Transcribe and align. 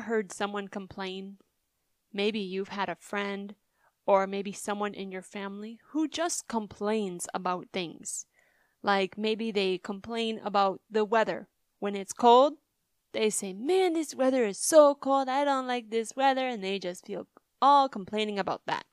heard 0.00 0.32
someone 0.32 0.68
complain? 0.68 1.38
Maybe 2.12 2.38
you've 2.38 2.68
had 2.68 2.88
a 2.88 2.96
friend 2.96 3.54
or 4.06 4.26
maybe 4.26 4.52
someone 4.52 4.94
in 4.94 5.12
your 5.12 5.22
family 5.22 5.78
who 5.90 6.08
just 6.08 6.48
complains 6.48 7.26
about 7.34 7.68
things. 7.72 8.26
Like 8.82 9.18
maybe 9.18 9.50
they 9.50 9.78
complain 9.78 10.40
about 10.44 10.80
the 10.90 11.04
weather. 11.04 11.48
When 11.78 11.94
it's 11.94 12.12
cold, 12.12 12.54
they 13.12 13.30
say, 13.30 13.52
Man, 13.52 13.92
this 13.92 14.14
weather 14.14 14.44
is 14.44 14.58
so 14.58 14.94
cold. 14.94 15.28
I 15.28 15.44
don't 15.44 15.66
like 15.66 15.90
this 15.90 16.14
weather. 16.16 16.48
And 16.48 16.62
they 16.62 16.78
just 16.78 17.06
feel 17.06 17.26
all 17.60 17.88
complaining 17.88 18.38
about 18.38 18.62
that. 18.66 18.84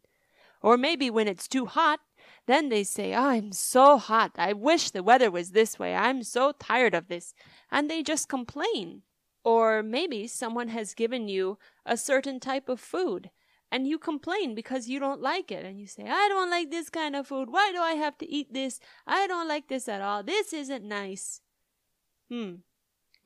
Or 0.62 0.78
maybe 0.78 1.10
when 1.10 1.28
it's 1.28 1.48
too 1.48 1.68
hot, 1.68 2.00
then 2.48 2.70
they 2.70 2.84
say, 2.84 3.14
oh, 3.14 3.28
I'm 3.28 3.52
so 3.52 3.98
hot. 3.98 4.32
I 4.38 4.54
wish 4.54 4.92
the 4.92 5.04
weather 5.04 5.32
was 5.32 5.52
this 5.52 5.80
way. 5.80 5.96
I'm 5.96 6.24
so 6.24 6.54
tired 6.54 6.94
of 6.94 7.08
this. 7.08 7.34
And 7.72 7.90
they 7.90 8.04
just 8.04 8.30
complain. 8.30 9.02
Or 9.46 9.84
maybe 9.84 10.26
someone 10.26 10.70
has 10.70 10.96
given 10.96 11.28
you 11.28 11.60
a 11.86 11.98
certain 11.98 12.40
type 12.40 12.68
of 12.68 12.80
food 12.80 13.30
and 13.72 13.88
you 13.88 14.00
complain 14.00 14.56
because 14.56 14.90
you 14.90 15.00
don't 15.00 15.22
like 15.22 15.52
it. 15.52 15.64
And 15.64 15.80
you 15.80 15.86
say, 15.86 16.06
I 16.10 16.28
don't 16.30 16.50
like 16.50 16.72
this 16.72 16.90
kind 16.90 17.16
of 17.16 17.28
food. 17.28 17.50
Why 17.52 17.72
do 17.72 17.80
I 17.80 17.94
have 17.94 18.18
to 18.18 18.28
eat 18.28 18.54
this? 18.54 18.80
I 19.06 19.28
don't 19.28 19.48
like 19.48 19.68
this 19.68 19.88
at 19.88 20.02
all. 20.02 20.24
This 20.24 20.52
isn't 20.52 20.84
nice. 20.84 21.42
Hmm. 22.30 22.56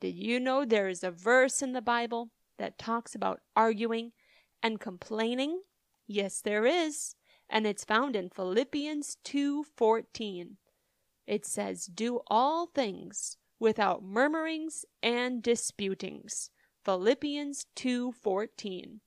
Did 0.00 0.14
you 0.14 0.38
know 0.38 0.64
there 0.64 0.88
is 0.88 1.02
a 1.02 1.10
verse 1.10 1.62
in 1.62 1.72
the 1.72 1.80
Bible 1.80 2.30
that 2.58 2.78
talks 2.78 3.14
about 3.14 3.40
arguing 3.56 4.12
and 4.62 4.78
complaining? 4.78 5.62
Yes, 6.06 6.42
there 6.42 6.66
is. 6.66 7.14
And 7.48 7.66
it's 7.66 7.84
found 7.84 8.14
in 8.14 8.28
Philippians 8.28 9.16
2:14. 9.24 10.58
It 11.26 11.46
says, 11.46 11.86
"Do 11.86 12.20
all 12.26 12.66
things 12.66 13.38
without 13.60 14.02
murmurings 14.02 14.84
and 15.02 15.42
disputings." 15.42 16.50
Philippians 16.82 17.66
2:14. 17.76 19.00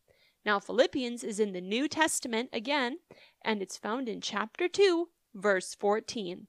Now 0.45 0.60
Philippians 0.60 1.23
is 1.23 1.40
in 1.40 1.52
the 1.52 1.60
New 1.60 1.88
Testament 1.88 2.50
again, 2.54 3.00
and 3.42 3.62
it's 3.62 3.78
found 3.78 4.08
in 4.08 4.22
chapter 4.22 4.70
2, 4.70 5.10
verse 5.34 5.73
14. 5.73 6.48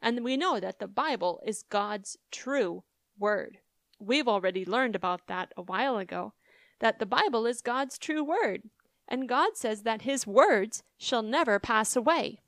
And 0.00 0.24
we 0.24 0.36
know 0.36 0.58
that 0.58 0.78
the 0.78 0.88
Bible 0.88 1.40
is 1.44 1.62
God's 1.62 2.16
true 2.30 2.84
word. 3.18 3.60
We've 4.00 4.26
already 4.26 4.64
learned 4.64 4.96
about 4.96 5.26
that 5.26 5.52
a 5.56 5.62
while 5.62 5.98
ago, 5.98 6.32
that 6.80 6.98
the 6.98 7.06
Bible 7.06 7.46
is 7.46 7.60
God's 7.60 7.98
true 7.98 8.24
word. 8.24 8.70
And 9.06 9.28
God 9.28 9.56
says 9.56 9.82
that 9.82 10.02
his 10.02 10.26
words 10.26 10.82
shall 10.96 11.22
never 11.22 11.58
pass 11.58 11.94
away. 11.94 12.38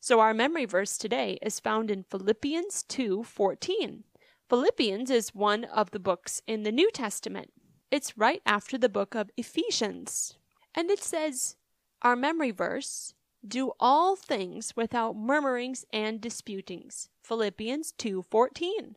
So 0.00 0.20
our 0.20 0.34
memory 0.34 0.66
verse 0.66 0.98
today 0.98 1.38
is 1.42 1.60
found 1.60 1.90
in 1.90 2.04
Philippians 2.04 2.82
2:14. 2.84 4.04
Philippians 4.50 5.10
is 5.10 5.32
one 5.32 5.62
of 5.62 5.92
the 5.92 6.00
books 6.00 6.42
in 6.44 6.64
the 6.64 6.72
New 6.72 6.90
Testament. 6.90 7.52
It's 7.92 8.18
right 8.18 8.42
after 8.44 8.76
the 8.76 8.88
book 8.88 9.14
of 9.14 9.30
Ephesians. 9.36 10.34
And 10.74 10.90
it 10.90 11.04
says, 11.04 11.54
our 12.02 12.16
memory 12.16 12.50
verse, 12.50 13.14
do 13.46 13.70
all 13.78 14.16
things 14.16 14.74
without 14.74 15.14
murmurings 15.14 15.84
and 15.92 16.20
disputings. 16.20 17.10
Philippians 17.22 17.92
2:14. 17.92 18.96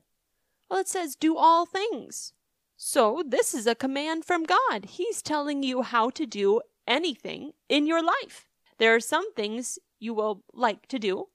Well, 0.72 0.80
it 0.80 0.88
says 0.88 1.16
do 1.16 1.38
all 1.38 1.68
things. 1.68 2.34
So, 2.75 3.22
this 3.24 3.53
is 3.53 3.68
a 3.68 3.75
command 3.75 4.25
from 4.25 4.46
God. 4.46 4.86
He's 4.86 5.22
telling 5.22 5.62
you 5.62 5.84
how 5.84 6.09
to 6.09 6.25
do 6.25 6.62
anything 6.88 7.53
in 7.69 7.86
your 7.86 8.02
life. 8.02 8.47
There 8.80 8.96
are 8.96 9.00
some 9.00 9.31
things 9.36 9.78
you 10.00 10.16
will 10.16 10.44
like 10.52 10.88
to 10.88 10.97
do 10.97 11.28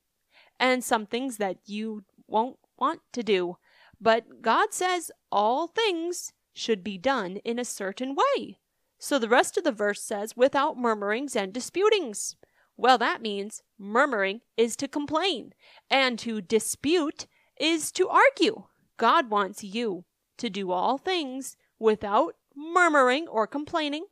and 0.59 0.83
some 0.83 1.07
things 1.07 1.37
that 1.37 1.59
you 1.67 2.03
won't 2.27 2.59
want 2.77 3.03
to 3.13 3.23
do. 3.23 3.59
But 4.01 4.43
God 4.43 4.73
says 4.73 5.11
all 5.31 5.67
things 5.67 6.33
should 6.53 6.85
be 6.85 6.99
done 6.99 7.37
in 7.39 7.59
a 7.59 7.65
certain 7.65 8.15
way. 8.15 8.59
So 8.99 9.19
the 9.19 9.29
rest 9.29 9.57
of 9.57 9.65
the 9.65 9.73
verse 9.73 10.03
says, 10.03 10.37
without 10.37 10.77
murmurings 10.77 11.37
and 11.37 11.53
disputings. 11.53 12.37
Well, 12.77 12.99
that 12.99 13.23
means 13.23 13.63
murmuring 13.79 14.41
is 14.57 14.77
to 14.77 14.89
complain, 14.89 15.53
and 15.91 16.19
to 16.21 16.41
dispute 16.41 17.27
is 17.61 17.91
to 17.93 18.09
argue. 18.09 18.65
God 18.97 19.31
wants 19.31 19.65
you 19.65 20.05
to 20.39 20.49
do 20.49 20.71
all 20.71 20.99
things 20.99 21.57
without 21.79 22.35
murmuring 22.55 23.27
or 23.29 23.47
complaining 23.47 24.07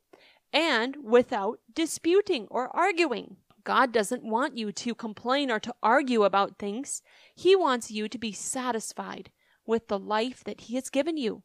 and 0.52 0.96
without 1.02 1.58
disputing 1.72 2.46
or 2.50 2.74
arguing. 2.76 3.36
God 3.64 3.92
doesn't 3.92 4.24
want 4.24 4.56
you 4.56 4.70
to 4.70 4.94
complain 4.94 5.50
or 5.50 5.58
to 5.60 5.74
argue 5.82 6.22
about 6.22 6.58
things. 6.58 7.02
He 7.34 7.56
wants 7.56 7.90
you 7.90 8.08
to 8.08 8.18
be 8.18 8.32
satisfied 8.32 9.30
with 9.66 9.88
the 9.88 9.98
life 9.98 10.44
that 10.44 10.62
He 10.62 10.74
has 10.76 10.90
given 10.90 11.16
you. 11.16 11.42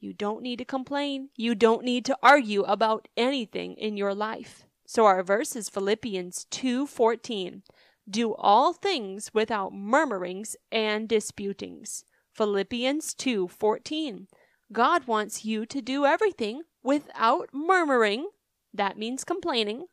You 0.00 0.12
don't 0.12 0.42
need 0.42 0.58
to 0.58 0.64
complain. 0.64 1.28
You 1.36 1.54
don't 1.54 1.84
need 1.84 2.04
to 2.06 2.18
argue 2.22 2.62
about 2.62 3.08
anything 3.16 3.74
in 3.74 3.96
your 3.96 4.14
life. 4.14 4.64
So 4.84 5.06
our 5.06 5.22
verse 5.22 5.54
is 5.54 5.68
Philippians 5.68 6.46
2:14. 6.50 7.62
Do 8.10 8.34
all 8.34 8.72
things 8.72 9.30
without 9.32 9.72
murmurings 9.72 10.56
and 10.72 11.08
disputings. 11.08 12.04
Philippians 12.32 13.14
2:14. 13.14 14.26
God 14.72 15.06
wants 15.06 15.44
you 15.44 15.66
to 15.66 15.80
do 15.80 16.04
everything 16.04 16.62
without 16.82 17.50
murmuring, 17.52 18.28
that 18.74 18.98
means 18.98 19.22
complaining, 19.22 19.86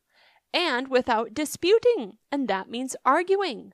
and 0.52 0.88
without 0.88 1.34
disputing, 1.34 2.18
and 2.32 2.48
that 2.48 2.68
means 2.68 2.96
arguing. 3.04 3.72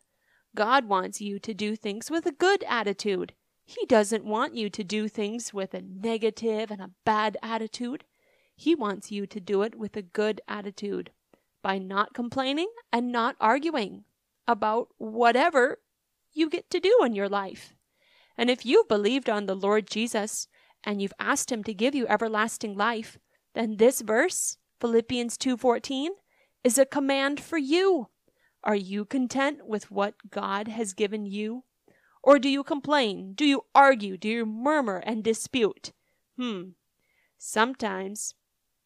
God 0.55 0.85
wants 0.87 1.21
you 1.21 1.39
to 1.39 1.55
do 1.55 1.77
things 1.77 2.11
with 2.11 2.27
a 2.27 2.33
good 2.33 2.63
attitude. 2.65 3.35
He 3.69 3.85
doesn't 3.85 4.25
want 4.25 4.55
you 4.55 4.71
to 4.71 4.85
do 4.85 5.09
things 5.09 5.53
with 5.53 5.75
a 5.75 5.83
negative 5.83 6.71
and 6.71 6.81
a 6.81 6.93
bad 7.05 7.37
attitude. 7.43 8.05
He 8.55 8.77
wants 8.77 9.11
you 9.11 9.27
to 9.27 9.41
do 9.41 9.63
it 9.63 9.75
with 9.75 9.97
a 9.97 10.03
good 10.03 10.41
attitude 10.47 11.11
by 11.63 11.79
not 11.79 12.15
complaining 12.15 12.71
and 12.93 13.11
not 13.11 13.35
arguing 13.41 14.05
about 14.47 14.89
whatever 14.99 15.81
you 16.33 16.49
get 16.49 16.71
to 16.71 16.79
do 16.79 17.01
in 17.05 17.13
your 17.13 17.29
life. 17.29 17.75
And 18.39 18.49
if 18.51 18.65
you've 18.65 18.87
believed 18.87 19.29
on 19.29 19.47
the 19.47 19.57
Lord 19.57 19.91
Jesus 19.91 20.47
and 20.85 21.03
you've 21.03 21.13
asked 21.19 21.51
him 21.51 21.65
to 21.65 21.75
give 21.75 21.95
you 21.95 22.07
everlasting 22.07 22.77
life, 22.77 23.19
then 23.55 23.79
this 23.79 24.01
verse, 24.01 24.59
Philippians 24.81 25.37
2:14, 25.37 26.11
is 26.63 26.79
a 26.79 26.87
command 26.87 27.41
for 27.41 27.59
you. 27.59 28.11
Are 28.63 28.77
you 28.77 29.05
content 29.05 29.67
with 29.67 29.91
what 29.91 30.31
God 30.31 30.69
has 30.69 30.93
given 30.93 31.27
you? 31.27 31.65
Or 32.27 32.41
do 32.41 32.49
you 32.49 32.65
complain? 32.65 33.35
Do 33.35 33.45
you 33.45 33.67
argue? 33.73 34.17
Do 34.17 34.29
you 34.29 34.45
murmur 34.45 34.97
and 35.07 35.23
dispute? 35.23 35.93
Hmm. 36.37 36.71
Sometimes 37.39 38.35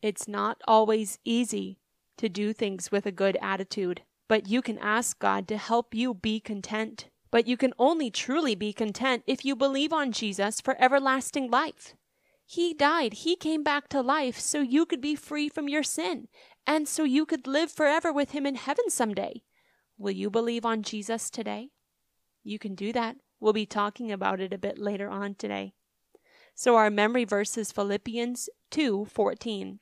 it's 0.03 0.29
not 0.29 0.61
always 0.69 1.19
easy 1.25 1.79
to 2.19 2.29
do 2.29 2.53
things 2.53 2.93
with 2.93 3.07
a 3.07 3.11
good 3.11 3.39
attitude, 3.41 4.03
but 4.29 4.47
you 4.47 4.61
can 4.61 4.77
ask 4.79 5.19
God 5.19 5.49
to 5.49 5.57
help 5.57 5.95
you 5.95 6.13
be 6.13 6.39
content. 6.39 7.09
But 7.31 7.49
you 7.49 7.57
can 7.57 7.73
only 7.79 8.11
truly 8.11 8.55
be 8.55 8.75
content 8.75 9.23
if 9.27 9.43
you 9.43 9.57
believe 9.57 9.93
on 9.93 10.13
Jesus 10.13 10.61
for 10.61 10.77
everlasting 10.79 11.51
life. 11.51 11.95
He 12.45 12.75
died, 12.75 13.15
He 13.25 13.37
came 13.37 13.63
back 13.63 13.89
to 13.89 14.03
life 14.03 14.39
so 14.39 14.61
you 14.61 14.85
could 14.85 15.01
be 15.01 15.15
free 15.17 15.49
from 15.49 15.67
your 15.67 15.83
sin 15.83 16.29
and 16.67 16.87
so 16.87 17.05
you 17.05 17.25
could 17.25 17.47
live 17.47 17.73
forever 17.73 18.13
with 18.13 18.33
Him 18.33 18.45
in 18.45 18.57
heaven 18.57 18.91
someday. 18.91 19.41
Will 19.97 20.11
you 20.11 20.29
believe 20.29 20.67
on 20.67 20.83
Jesus 20.83 21.31
today? 21.31 21.71
You 22.43 22.59
can 22.59 22.75
do 22.75 22.93
that 22.93 23.17
We'll 23.41 23.53
be 23.55 23.67
talking 23.67 24.13
about 24.13 24.41
it 24.41 24.53
a 24.53 24.59
bit 24.59 24.79
later 24.79 25.09
on 25.09 25.35
today. 25.35 25.73
So 26.55 26.77
our 26.77 26.91
memory 26.91 27.25
verse 27.25 27.57
is 27.57 27.73
Philippians 27.73 28.51
2:14. 28.71 29.81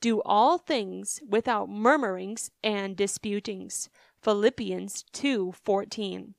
Do 0.00 0.22
all 0.22 0.58
things 0.58 1.20
without 1.28 1.68
murmurings 1.68 2.50
and 2.62 2.96
disputings. 2.96 3.90
Philippians 4.22 5.04
2:14. 5.12 6.34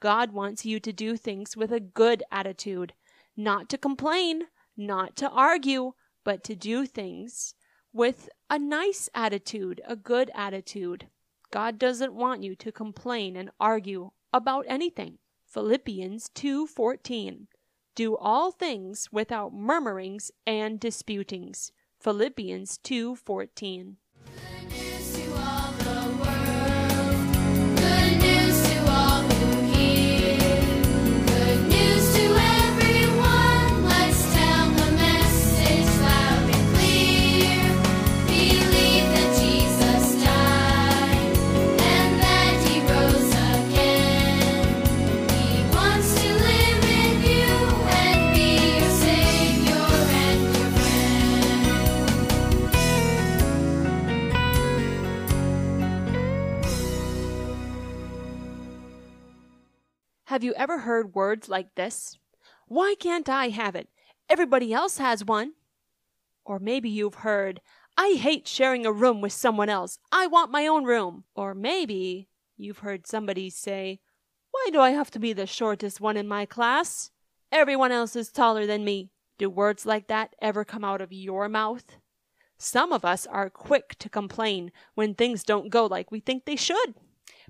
God 0.00 0.32
wants 0.32 0.66
you 0.66 0.80
to 0.80 0.92
do 0.92 1.16
things 1.16 1.56
with 1.56 1.72
a 1.72 1.80
good 1.80 2.22
attitude, 2.30 2.92
not 3.36 3.68
to 3.70 3.78
complain, 3.78 4.48
not 4.76 5.16
to 5.16 5.30
argue, 5.30 5.92
but 6.24 6.42
to 6.44 6.56
do 6.56 6.84
things 6.84 7.54
with 7.92 8.28
a 8.50 8.58
nice 8.58 9.08
attitude, 9.14 9.80
a 9.86 9.96
good 9.96 10.30
attitude. 10.34 11.08
God 11.50 11.78
doesn't 11.78 12.14
want 12.14 12.42
you 12.42 12.54
to 12.56 12.72
complain 12.72 13.36
and 13.36 13.50
argue 13.60 14.10
about 14.32 14.66
anything. 14.68 15.18
Philippians 15.56 16.28
2:14. 16.34 17.46
Do 17.94 18.14
all 18.14 18.50
things 18.50 19.10
without 19.10 19.54
murmurings 19.54 20.30
and 20.46 20.78
disputings. 20.78 21.72
Philippians 21.98 22.76
2:14. 22.84 23.96
Ever 60.56 60.80
heard 60.80 61.14
words 61.14 61.48
like 61.48 61.74
this? 61.74 62.18
Why 62.66 62.94
can't 62.98 63.28
I 63.28 63.50
have 63.50 63.76
it? 63.76 63.88
Everybody 64.28 64.72
else 64.72 64.98
has 64.98 65.24
one. 65.24 65.52
Or 66.44 66.58
maybe 66.58 66.88
you've 66.88 67.16
heard, 67.16 67.60
I 67.96 68.18
hate 68.20 68.48
sharing 68.48 68.84
a 68.84 68.92
room 68.92 69.20
with 69.20 69.32
someone 69.32 69.68
else. 69.68 69.98
I 70.12 70.26
want 70.26 70.50
my 70.50 70.66
own 70.66 70.84
room. 70.84 71.24
Or 71.34 71.54
maybe 71.54 72.28
you've 72.56 72.78
heard 72.78 73.06
somebody 73.06 73.50
say, 73.50 74.00
Why 74.50 74.68
do 74.72 74.80
I 74.80 74.90
have 74.90 75.10
to 75.12 75.18
be 75.18 75.32
the 75.32 75.46
shortest 75.46 76.00
one 76.00 76.16
in 76.16 76.28
my 76.28 76.46
class? 76.46 77.10
Everyone 77.52 77.92
else 77.92 78.16
is 78.16 78.30
taller 78.30 78.66
than 78.66 78.84
me. 78.84 79.10
Do 79.38 79.48
words 79.50 79.86
like 79.86 80.08
that 80.08 80.34
ever 80.40 80.64
come 80.64 80.84
out 80.84 81.00
of 81.00 81.12
your 81.12 81.48
mouth? 81.48 81.96
Some 82.58 82.92
of 82.92 83.04
us 83.04 83.26
are 83.26 83.50
quick 83.50 83.96
to 83.98 84.08
complain 84.08 84.72
when 84.94 85.14
things 85.14 85.44
don't 85.44 85.70
go 85.70 85.86
like 85.86 86.10
we 86.10 86.20
think 86.20 86.44
they 86.44 86.56
should. 86.56 86.94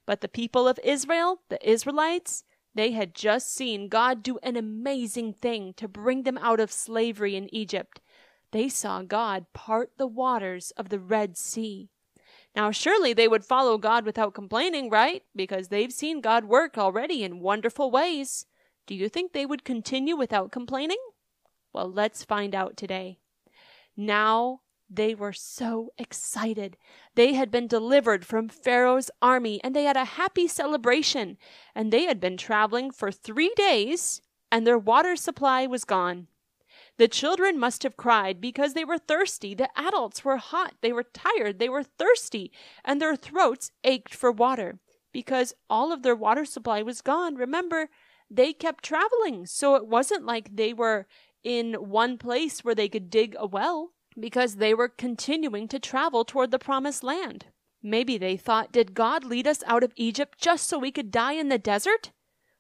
But 0.05 0.21
the 0.21 0.29
people 0.29 0.67
of 0.69 0.81
Israel, 0.85 1.41
the 1.49 1.69
Israelites, 1.69 2.45
they 2.77 2.93
had 2.93 3.15
just 3.15 3.53
seen 3.53 3.89
God 3.89 4.23
do 4.23 4.39
an 4.43 4.57
amazing 4.57 5.33
thing 5.33 5.73
to 5.79 5.89
bring 5.89 6.23
them 6.23 6.39
out 6.39 6.61
of 6.61 6.71
slavery 6.71 7.35
in 7.35 7.53
Egypt. 7.55 8.01
They 8.53 8.69
saw 8.69 9.03
God 9.03 9.47
part 9.53 9.93
the 9.97 10.07
waters 10.07 10.73
of 10.77 10.91
the 10.91 10.99
Red 10.99 11.37
Sea. 11.37 11.89
Now, 12.55 12.71
surely 12.71 13.13
they 13.13 13.29
would 13.29 13.45
follow 13.45 13.77
God 13.79 14.05
without 14.05 14.35
complaining, 14.35 14.89
right? 14.91 15.23
Because 15.35 15.69
they've 15.69 15.93
seen 15.93 16.21
God 16.21 16.45
work 16.45 16.79
already 16.79 17.23
in 17.25 17.41
wonderful 17.41 17.91
ways. 17.91 18.47
Do 18.87 18.95
you 18.95 19.09
think 19.09 19.33
they 19.33 19.47
would 19.47 19.65
continue 19.65 20.17
without 20.17 20.53
complaining? 20.53 21.01
Well, 21.73 21.91
let's 21.91 22.25
find 22.25 22.55
out 22.55 22.77
today. 22.77 23.19
Now 23.97 24.61
they 24.89 25.15
were 25.15 25.33
so 25.33 25.91
excited. 25.99 26.77
They 27.15 27.35
had 27.35 27.51
been 27.51 27.67
delivered 27.67 28.25
from 28.25 28.49
Pharaoh's 28.49 29.11
army 29.21 29.61
and 29.65 29.75
they 29.75 29.85
had 29.85 29.97
a 29.97 30.05
happy 30.05 30.47
celebration. 30.47 31.39
And 31.75 31.93
they 31.93 32.05
had 32.05 32.21
been 32.21 32.37
traveling 32.37 32.91
for 32.91 33.11
three 33.11 33.53
days 33.57 34.21
and 34.51 34.67
their 34.67 34.79
water 34.79 35.17
supply 35.17 35.67
was 35.67 35.85
gone. 35.85 36.29
The 36.99 37.09
children 37.09 37.59
must 37.59 37.83
have 37.83 37.97
cried 37.97 38.41
because 38.41 38.75
they 38.75 38.85
were 38.85 38.99
thirsty. 38.99 39.55
The 39.55 39.69
adults 39.79 40.25
were 40.25 40.39
hot. 40.39 40.75
They 40.81 40.93
were 40.93 41.05
tired. 41.05 41.59
They 41.59 41.69
were 41.69 41.83
thirsty. 41.83 42.53
And 42.85 43.01
their 43.01 43.17
throats 43.17 43.71
ached 43.85 44.15
for 44.15 44.33
water 44.33 44.79
because 45.13 45.55
all 45.69 45.93
of 45.93 46.03
their 46.03 46.17
water 46.17 46.45
supply 46.45 46.83
was 46.83 47.03
gone. 47.03 47.35
Remember, 47.35 47.89
they 48.31 48.53
kept 48.53 48.85
traveling. 48.85 49.47
So 49.47 49.75
it 49.75 49.87
wasn't 49.87 50.25
like 50.25 50.57
they 50.57 50.73
were 50.73 51.07
in 51.43 51.75
one 51.75 52.19
place 52.19 52.65
where 52.65 52.75
they 52.75 52.89
could 52.89 53.11
dig 53.11 53.35
a 53.39 53.47
well 53.47 53.93
because 54.19 54.57
they 54.57 54.75
were 54.75 54.89
continuing 54.89 55.69
to 55.69 55.79
travel 55.79 56.25
toward 56.25 56.51
the 56.51 56.59
promised 56.59 57.03
land. 57.03 57.47
Maybe 57.83 58.19
they 58.19 58.37
thought, 58.37 58.73
did 58.73 58.95
God 58.95 59.25
lead 59.25 59.47
us 59.47 59.63
out 59.67 59.85
of 59.85 59.93
Egypt 59.97 60.39
just 60.41 60.69
so 60.69 60.79
we 60.79 60.91
could 60.91 61.11
die 61.11 61.35
in 61.35 61.49
the 61.49 61.59
desert? 61.59 62.11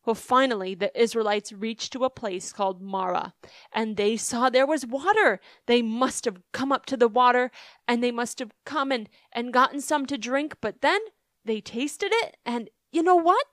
Well, 0.04 0.14
finally, 0.14 0.76
the 0.76 0.96
Israelites 1.00 1.52
reached 1.52 1.92
to 1.92 2.04
a 2.04 2.10
place 2.10 2.52
called 2.52 2.80
Marah, 2.80 3.34
and 3.72 3.96
they 3.96 4.16
saw 4.16 4.48
there 4.48 4.66
was 4.66 4.86
water. 4.86 5.40
They 5.66 5.82
must 5.82 6.24
have 6.26 6.40
come 6.52 6.70
up 6.70 6.86
to 6.86 6.96
the 6.96 7.08
water, 7.08 7.50
and 7.88 8.04
they 8.04 8.12
must 8.12 8.38
have 8.38 8.52
come 8.64 8.92
and, 8.92 9.08
and 9.32 9.52
gotten 9.52 9.80
some 9.80 10.06
to 10.06 10.16
drink, 10.16 10.58
but 10.60 10.80
then 10.80 11.00
they 11.44 11.60
tasted 11.60 12.12
it, 12.12 12.36
and 12.46 12.70
you 12.92 13.02
know 13.02 13.16
what? 13.16 13.46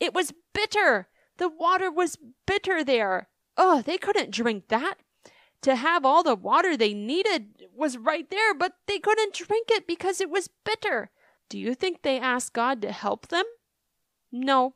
It 0.00 0.12
was 0.12 0.32
bitter. 0.52 1.06
The 1.38 1.48
water 1.48 1.88
was 1.88 2.18
bitter 2.46 2.82
there. 2.82 3.28
Oh, 3.56 3.80
they 3.82 3.96
couldn't 3.96 4.32
drink 4.32 4.68
that 4.68 4.98
to 5.62 5.76
have 5.76 6.04
all 6.04 6.22
the 6.22 6.34
water 6.34 6.76
they 6.76 6.92
needed 6.92 7.66
was 7.74 7.96
right 7.96 8.28
there, 8.30 8.54
but 8.54 8.74
they 8.86 8.98
couldn't 8.98 9.34
drink 9.34 9.68
it 9.70 9.86
because 9.86 10.20
it 10.20 10.30
was 10.30 10.50
bitter. 10.64 11.10
Do 11.48 11.58
you 11.58 11.74
think 11.74 12.02
they 12.02 12.18
asked 12.18 12.52
God 12.52 12.82
to 12.82 12.92
help 12.92 13.28
them? 13.28 13.44
No. 14.30 14.74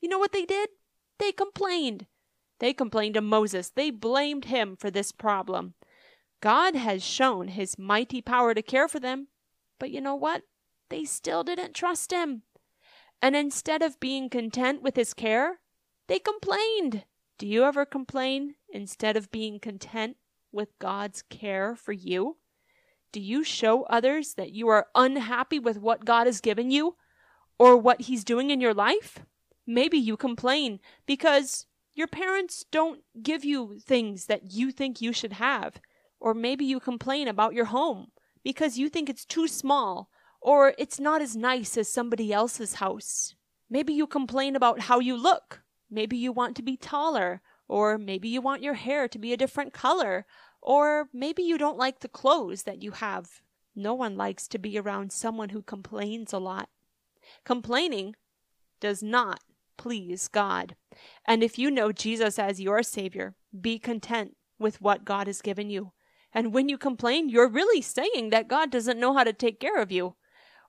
You 0.00 0.08
know 0.08 0.18
what 0.18 0.32
they 0.32 0.44
did? 0.44 0.70
They 1.18 1.32
complained. 1.32 2.06
They 2.60 2.72
complained 2.72 3.14
to 3.14 3.20
Moses. 3.20 3.70
They 3.70 3.90
blamed 3.90 4.46
him 4.46 4.76
for 4.76 4.90
this 4.90 5.12
problem. 5.12 5.74
God 6.40 6.74
has 6.76 7.02
shown 7.02 7.48
his 7.48 7.78
mighty 7.78 8.20
power 8.20 8.54
to 8.54 8.62
care 8.62 8.88
for 8.88 9.00
them, 9.00 9.28
but 9.78 9.90
you 9.90 10.00
know 10.00 10.14
what? 10.14 10.42
They 10.90 11.04
still 11.04 11.42
didn't 11.42 11.74
trust 11.74 12.12
him. 12.12 12.42
And 13.20 13.34
instead 13.34 13.82
of 13.82 14.00
being 14.00 14.28
content 14.28 14.82
with 14.82 14.96
his 14.96 15.14
care, 15.14 15.60
they 16.06 16.18
complained. 16.18 17.04
Do 17.38 17.46
you 17.46 17.64
ever 17.64 17.84
complain 17.84 18.54
instead 18.74 19.16
of 19.16 19.30
being 19.30 19.58
content 19.58 20.16
with 20.52 20.78
God's 20.78 21.22
care 21.22 21.74
for 21.74 21.92
you? 21.92 22.36
Do 23.12 23.20
you 23.20 23.44
show 23.44 23.84
others 23.84 24.34
that 24.34 24.52
you 24.52 24.68
are 24.68 24.88
unhappy 24.94 25.58
with 25.58 25.78
what 25.78 26.04
God 26.04 26.26
has 26.26 26.40
given 26.40 26.70
you 26.70 26.96
or 27.58 27.76
what 27.76 28.02
He's 28.02 28.24
doing 28.24 28.50
in 28.50 28.60
your 28.60 28.74
life? 28.74 29.20
Maybe 29.66 29.96
you 29.96 30.16
complain 30.16 30.80
because 31.06 31.66
your 31.94 32.08
parents 32.08 32.64
don't 32.70 33.00
give 33.22 33.44
you 33.44 33.78
things 33.78 34.26
that 34.26 34.52
you 34.52 34.72
think 34.72 35.00
you 35.00 35.12
should 35.12 35.34
have. 35.34 35.80
Or 36.20 36.34
maybe 36.34 36.64
you 36.64 36.80
complain 36.80 37.28
about 37.28 37.54
your 37.54 37.66
home 37.66 38.08
because 38.42 38.78
you 38.78 38.88
think 38.88 39.08
it's 39.08 39.24
too 39.24 39.46
small 39.46 40.10
or 40.40 40.74
it's 40.76 40.98
not 40.98 41.22
as 41.22 41.36
nice 41.36 41.76
as 41.78 41.88
somebody 41.88 42.32
else's 42.32 42.74
house. 42.74 43.34
Maybe 43.70 43.94
you 43.94 44.06
complain 44.06 44.56
about 44.56 44.80
how 44.80 44.98
you 45.00 45.16
look 45.16 45.64
Maybe 45.94 46.16
you 46.16 46.32
want 46.32 46.56
to 46.56 46.62
be 46.62 46.76
taller, 46.76 47.40
or 47.68 47.98
maybe 47.98 48.28
you 48.28 48.40
want 48.40 48.62
your 48.62 48.74
hair 48.74 49.08
to 49.08 49.18
be 49.18 49.32
a 49.32 49.36
different 49.36 49.72
color, 49.72 50.26
or 50.60 51.08
maybe 51.12 51.42
you 51.42 51.58
don't 51.58 51.78
like 51.78 52.00
the 52.00 52.08
clothes 52.08 52.62
that 52.64 52.82
you 52.82 52.92
have. 52.92 53.40
No 53.74 53.94
one 53.94 54.16
likes 54.16 54.46
to 54.48 54.58
be 54.58 54.78
around 54.78 55.12
someone 55.12 55.50
who 55.50 55.62
complains 55.62 56.32
a 56.32 56.38
lot. 56.38 56.68
Complaining 57.44 58.14
does 58.80 59.02
not 59.02 59.40
please 59.76 60.28
God. 60.28 60.76
And 61.26 61.42
if 61.42 61.58
you 61.58 61.70
know 61.70 61.92
Jesus 61.92 62.38
as 62.38 62.60
your 62.60 62.82
Savior, 62.82 63.34
be 63.58 63.78
content 63.78 64.36
with 64.58 64.80
what 64.80 65.04
God 65.04 65.26
has 65.26 65.42
given 65.42 65.70
you. 65.70 65.92
And 66.32 66.52
when 66.52 66.68
you 66.68 66.78
complain, 66.78 67.28
you're 67.28 67.48
really 67.48 67.80
saying 67.80 68.30
that 68.30 68.48
God 68.48 68.70
doesn't 68.70 68.98
know 68.98 69.14
how 69.14 69.24
to 69.24 69.32
take 69.32 69.60
care 69.60 69.80
of 69.80 69.92
you, 69.92 70.16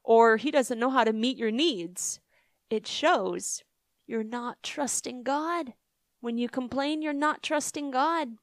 or 0.04 0.38
He 0.38 0.52
doesn't 0.52 0.80
know 0.80 0.90
how 0.90 1.04
to 1.04 1.14
meet 1.14 1.38
your 1.38 1.52
needs. 1.52 2.20
It 2.70 2.88
shows 2.88 3.64
you're 4.08 4.24
not 4.24 4.62
trusting 4.64 5.24
God. 5.24 5.74
When 6.26 6.40
you 6.40 6.50
complain, 6.50 7.04
you're 7.04 7.14
not 7.14 7.44
trusting 7.44 7.92
God. 7.92 8.40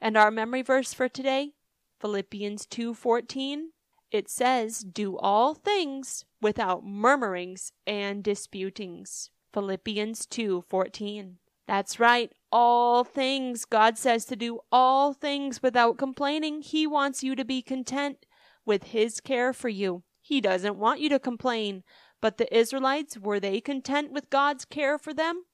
And 0.00 0.16
our 0.16 0.30
memory 0.30 0.62
verse 0.62 0.94
for 0.94 1.08
today, 1.08 1.54
Philippians 1.98 2.64
2:14, 2.64 3.72
it 4.12 4.28
says, 4.28 4.84
"Do 4.84 5.18
all 5.18 5.52
things 5.52 6.24
without 6.40 6.84
murmurings 6.84 7.72
and 7.88 8.22
disputings." 8.22 9.32
Philippians 9.52 10.26
2:14. 10.26 11.40
That's 11.66 11.98
right, 11.98 12.32
all 12.52 13.02
things. 13.02 13.64
God 13.64 13.98
says 13.98 14.24
to 14.26 14.36
do 14.36 14.60
all 14.70 15.12
things 15.12 15.60
without 15.60 15.98
complaining. 15.98 16.62
He 16.62 16.86
wants 16.86 17.24
you 17.24 17.34
to 17.34 17.44
be 17.44 17.62
content 17.62 18.26
with 18.64 18.94
his 18.94 19.20
care 19.20 19.52
for 19.52 19.68
you. 19.68 20.04
He 20.20 20.40
doesn't 20.40 20.78
want 20.78 21.00
you 21.00 21.08
to 21.08 21.18
complain. 21.18 21.82
But 22.20 22.38
the 22.38 22.56
Israelites, 22.56 23.18
were 23.18 23.40
they 23.40 23.60
content 23.60 24.12
with 24.12 24.30
God's 24.30 24.64
care 24.64 24.98
for 24.98 25.12
them? 25.12 25.46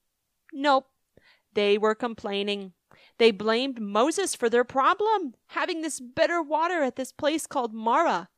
Nope. 0.52 0.90
They 1.54 1.78
were 1.78 1.94
complaining. 1.94 2.72
They 3.18 3.30
blamed 3.30 3.80
Moses 3.80 4.34
for 4.34 4.50
their 4.50 4.64
problem, 4.64 5.34
having 5.48 5.82
this 5.82 6.00
bitter 6.00 6.42
water 6.42 6.82
at 6.82 6.96
this 6.96 7.12
place 7.12 7.46
called 7.46 7.72
Marah. 7.72 8.28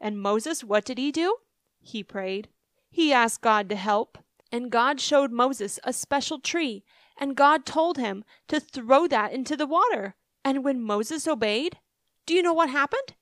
And 0.00 0.20
Moses, 0.20 0.62
what 0.62 0.84
did 0.84 0.98
he 0.98 1.10
do? 1.10 1.36
He 1.80 2.02
prayed. 2.02 2.48
He 2.90 3.12
asked 3.12 3.40
God 3.40 3.68
to 3.68 3.76
help. 3.76 4.18
And 4.52 4.70
God 4.70 5.00
showed 5.00 5.32
Moses 5.32 5.80
a 5.82 5.92
special 5.92 6.38
tree. 6.38 6.84
And 7.18 7.36
God 7.36 7.66
told 7.66 7.98
him 7.98 8.24
to 8.48 8.60
throw 8.60 9.06
that 9.08 9.32
into 9.32 9.56
the 9.56 9.66
water. 9.66 10.14
And 10.44 10.64
when 10.64 10.80
Moses 10.80 11.26
obeyed, 11.26 11.78
do 12.26 12.34
you 12.34 12.42
know 12.42 12.52
what 12.52 12.70
happened? 12.70 13.14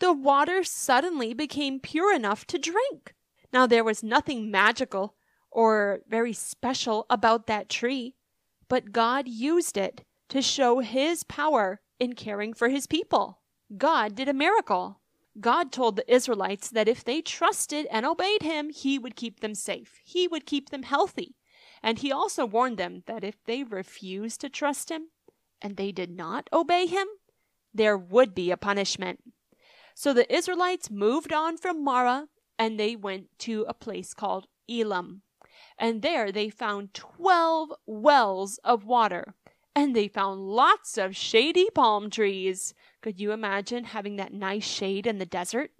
The 0.00 0.12
water 0.12 0.64
suddenly 0.64 1.32
became 1.34 1.80
pure 1.80 2.14
enough 2.14 2.46
to 2.48 2.58
drink. 2.58 3.14
Now, 3.52 3.66
there 3.66 3.84
was 3.84 4.02
nothing 4.02 4.50
magical 4.50 5.14
or 5.50 6.00
very 6.08 6.32
special 6.32 7.06
about 7.08 7.46
that 7.46 7.68
tree, 7.68 8.16
but 8.68 8.92
God 8.92 9.28
used 9.28 9.76
it 9.76 10.04
to 10.28 10.42
show 10.42 10.80
his 10.80 11.22
power 11.24 11.80
in 11.98 12.14
caring 12.14 12.54
for 12.54 12.68
his 12.68 12.86
people. 12.86 13.40
God 13.76 14.14
did 14.14 14.28
a 14.28 14.34
miracle. 14.34 15.00
God 15.40 15.72
told 15.72 15.96
the 15.96 16.12
Israelites 16.12 16.70
that 16.70 16.88
if 16.88 17.02
they 17.02 17.20
trusted 17.20 17.86
and 17.90 18.06
obeyed 18.06 18.42
him, 18.42 18.70
he 18.70 18.98
would 18.98 19.16
keep 19.16 19.40
them 19.40 19.54
safe. 19.54 20.00
He 20.04 20.28
would 20.28 20.46
keep 20.46 20.70
them 20.70 20.84
healthy. 20.84 21.34
And 21.82 21.98
he 21.98 22.12
also 22.12 22.46
warned 22.46 22.78
them 22.78 23.02
that 23.06 23.24
if 23.24 23.42
they 23.44 23.64
refused 23.64 24.40
to 24.40 24.48
trust 24.48 24.90
him 24.90 25.08
and 25.60 25.76
they 25.76 25.92
did 25.92 26.10
not 26.10 26.48
obey 26.52 26.86
him, 26.86 27.06
there 27.72 27.98
would 27.98 28.34
be 28.34 28.50
a 28.50 28.56
punishment. 28.56 29.20
So 29.94 30.12
the 30.12 30.32
Israelites 30.32 30.90
moved 30.90 31.32
on 31.32 31.56
from 31.56 31.84
Marah 31.84 32.28
and 32.58 32.78
they 32.78 32.96
went 32.96 33.26
to 33.40 33.64
a 33.68 33.74
place 33.74 34.14
called 34.14 34.46
Elim. 34.68 35.22
And 35.78 36.02
there 36.02 36.30
they 36.30 36.50
found 36.50 36.94
12 36.94 37.72
wells 37.86 38.58
of 38.64 38.84
water. 38.84 39.34
And 39.74 39.94
they 39.94 40.06
found 40.06 40.40
lots 40.40 40.96
of 40.96 41.16
shady 41.16 41.68
palm 41.74 42.10
trees. 42.10 42.74
Could 43.02 43.18
you 43.18 43.32
imagine 43.32 43.84
having 43.84 44.16
that 44.16 44.32
nice 44.32 44.64
shade 44.64 45.06
in 45.06 45.18
the 45.18 45.26
desert? 45.26 45.72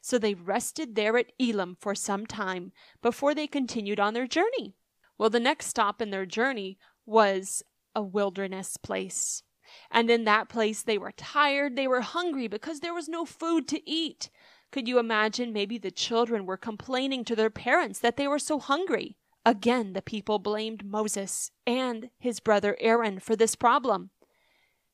So 0.00 0.18
they 0.18 0.34
rested 0.34 0.94
there 0.94 1.16
at 1.18 1.32
Elim 1.38 1.76
for 1.78 1.94
some 1.94 2.26
time 2.26 2.72
before 3.02 3.34
they 3.34 3.46
continued 3.46 4.00
on 4.00 4.14
their 4.14 4.26
journey. 4.26 4.76
Well, 5.18 5.30
the 5.30 5.40
next 5.40 5.66
stop 5.66 6.00
in 6.00 6.10
their 6.10 6.26
journey 6.26 6.78
was 7.06 7.62
a 7.94 8.02
wilderness 8.02 8.76
place. 8.76 9.42
And 9.90 10.10
in 10.10 10.24
that 10.24 10.48
place, 10.48 10.82
they 10.82 10.98
were 10.98 11.12
tired, 11.12 11.76
they 11.76 11.88
were 11.88 12.00
hungry 12.00 12.48
because 12.48 12.80
there 12.80 12.94
was 12.94 13.08
no 13.08 13.24
food 13.24 13.68
to 13.68 13.88
eat. 13.88 14.30
Could 14.72 14.88
you 14.88 14.98
imagine 14.98 15.52
maybe 15.52 15.78
the 15.78 15.90
children 15.90 16.46
were 16.46 16.56
complaining 16.56 17.24
to 17.24 17.36
their 17.36 17.50
parents 17.50 17.98
that 18.00 18.16
they 18.16 18.26
were 18.26 18.38
so 18.38 18.58
hungry? 18.58 19.16
Again, 19.46 19.92
the 19.92 20.02
people 20.02 20.38
blamed 20.38 20.84
Moses 20.84 21.50
and 21.66 22.10
his 22.18 22.40
brother 22.40 22.76
Aaron 22.80 23.18
for 23.18 23.36
this 23.36 23.54
problem. 23.54 24.10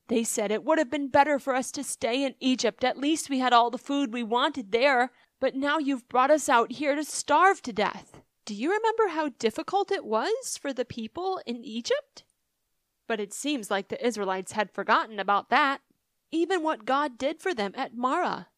They 0.09 0.25
said 0.25 0.50
it 0.50 0.64
would 0.64 0.78
have 0.78 0.90
been 0.90 1.09
better 1.09 1.38
for 1.38 1.54
us 1.54 1.71
to 1.73 1.85
stay 1.85 2.25
in 2.25 2.35
Egypt. 2.40 2.83
At 2.83 2.99
least 2.99 3.30
we 3.30 3.38
had 3.38 3.52
all 3.52 3.71
the 3.71 3.78
food 3.78 4.12
we 4.12 4.25
wanted 4.25 4.73
there, 4.73 5.12
but 5.38 5.54
now 5.54 5.78
you've 5.78 6.09
brought 6.09 6.33
us 6.33 6.49
out 6.49 6.73
here 6.73 6.97
to 6.97 7.04
starve 7.04 7.62
to 7.62 7.73
death. 7.73 8.21
Do 8.45 8.52
you 8.52 8.73
remember 8.73 9.14
how 9.14 9.28
difficult 9.38 9.92
it 9.92 10.04
was 10.04 10.59
for 10.61 10.73
the 10.73 10.85
people 10.85 11.40
in 11.47 11.64
Egypt? 11.64 12.25
But 13.07 13.21
it 13.21 13.33
seems 13.33 13.71
like 13.71 13.87
the 13.87 14.04
Israelites 14.04 14.52
had 14.52 14.73
forgotten 14.73 15.21
about 15.21 15.50
that. 15.50 15.80
Even 16.33 16.64
what 16.64 16.85
God 16.85 17.16
did 17.16 17.40
for 17.40 17.54
them 17.54 17.73
at 17.76 17.95
Marah, 17.95 18.49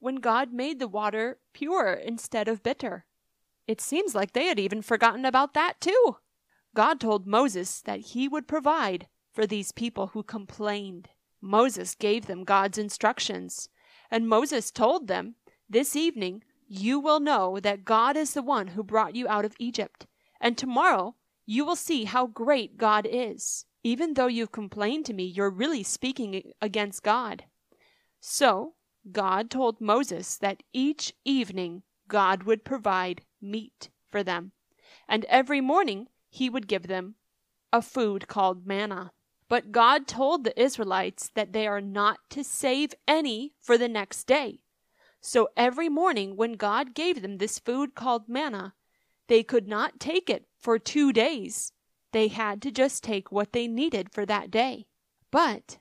when 0.00 0.16
God 0.16 0.52
made 0.52 0.80
the 0.80 0.88
water 0.88 1.38
pure 1.52 1.92
instead 1.92 2.48
of 2.48 2.64
bitter. 2.64 3.04
It 3.66 3.80
seems 3.80 4.14
like 4.14 4.32
they 4.32 4.46
had 4.46 4.60
even 4.60 4.82
forgotten 4.82 5.24
about 5.24 5.54
that 5.54 5.80
too. 5.80 6.18
God 6.74 7.00
told 7.00 7.26
Moses 7.26 7.80
that 7.82 8.00
he 8.00 8.28
would 8.28 8.46
provide 8.46 9.08
for 9.32 9.46
these 9.46 9.72
people 9.72 10.08
who 10.08 10.22
complained. 10.22 11.08
Moses 11.40 11.94
gave 11.94 12.26
them 12.26 12.44
God's 12.44 12.78
instructions, 12.78 13.68
and 14.10 14.28
Moses 14.28 14.70
told 14.70 15.08
them, 15.08 15.34
This 15.68 15.96
evening 15.96 16.44
you 16.68 16.98
will 17.00 17.20
know 17.20 17.58
that 17.60 17.84
God 17.84 18.16
is 18.16 18.34
the 18.34 18.42
one 18.42 18.68
who 18.68 18.82
brought 18.82 19.14
you 19.14 19.28
out 19.28 19.44
of 19.44 19.56
Egypt, 19.58 20.06
and 20.40 20.56
tomorrow 20.56 21.14
you 21.44 21.64
will 21.64 21.76
see 21.76 22.04
how 22.04 22.26
great 22.26 22.76
God 22.76 23.06
is. 23.08 23.64
Even 23.84 24.14
though 24.14 24.26
you've 24.26 24.52
complained 24.52 25.06
to 25.06 25.12
me, 25.12 25.24
you're 25.24 25.50
really 25.50 25.82
speaking 25.82 26.52
against 26.60 27.04
God. 27.04 27.44
So, 28.20 28.74
God 29.12 29.50
told 29.50 29.80
Moses 29.80 30.36
that 30.38 30.62
each 30.72 31.14
evening 31.24 31.82
God 32.08 32.42
would 32.42 32.64
provide 32.64 33.22
meat 33.40 33.90
for 34.10 34.22
them, 34.22 34.52
and 35.08 35.24
every 35.26 35.60
morning 35.60 36.08
he 36.28 36.48
would 36.50 36.68
give 36.68 36.86
them 36.86 37.14
a 37.72 37.82
food 37.82 38.28
called 38.28 38.66
manna. 38.66 39.12
But 39.48 39.72
God 39.72 40.08
told 40.08 40.42
the 40.42 40.60
Israelites 40.60 41.30
that 41.34 41.52
they 41.52 41.66
are 41.66 41.80
not 41.80 42.18
to 42.30 42.42
save 42.42 42.94
any 43.06 43.52
for 43.60 43.78
the 43.78 43.88
next 43.88 44.24
day. 44.24 44.60
So 45.20 45.48
every 45.56 45.88
morning, 45.88 46.36
when 46.36 46.52
God 46.52 46.94
gave 46.94 47.22
them 47.22 47.38
this 47.38 47.58
food 47.58 47.94
called 47.94 48.28
manna, 48.28 48.74
they 49.28 49.42
could 49.42 49.68
not 49.68 50.00
take 50.00 50.30
it 50.30 50.46
for 50.58 50.78
two 50.78 51.12
days. 51.12 51.72
They 52.12 52.28
had 52.28 52.62
to 52.62 52.70
just 52.70 53.02
take 53.02 53.32
what 53.32 53.52
they 53.52 53.66
needed 53.66 54.12
for 54.12 54.24
that 54.26 54.50
day. 54.50 54.86
But 55.30 55.78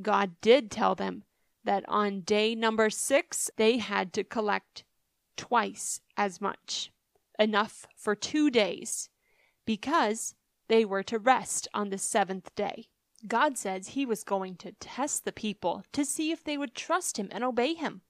God 0.00 0.40
did 0.40 0.70
tell 0.70 0.94
them 0.94 1.24
that 1.64 1.84
on 1.88 2.20
day 2.20 2.54
number 2.54 2.90
six, 2.90 3.50
they 3.56 3.78
had 3.78 4.12
to 4.14 4.24
collect 4.24 4.84
twice 5.36 6.00
as 6.16 6.40
much 6.40 6.92
enough 7.38 7.86
for 7.96 8.14
two 8.14 8.50
days, 8.50 9.08
because 9.64 10.34
they 10.68 10.84
were 10.84 11.02
to 11.04 11.18
rest 11.18 11.68
on 11.72 11.90
the 11.90 11.98
seventh 11.98 12.54
day. 12.54 12.88
God 13.26 13.58
says 13.58 13.88
he 13.88 14.06
was 14.06 14.22
going 14.22 14.56
to 14.56 14.72
test 14.72 15.24
the 15.24 15.32
people 15.32 15.82
to 15.92 16.04
see 16.04 16.30
if 16.30 16.44
they 16.44 16.56
would 16.56 16.74
trust 16.74 17.18
him 17.18 17.28
and 17.32 17.42
obey 17.42 17.74
him. 17.74 18.02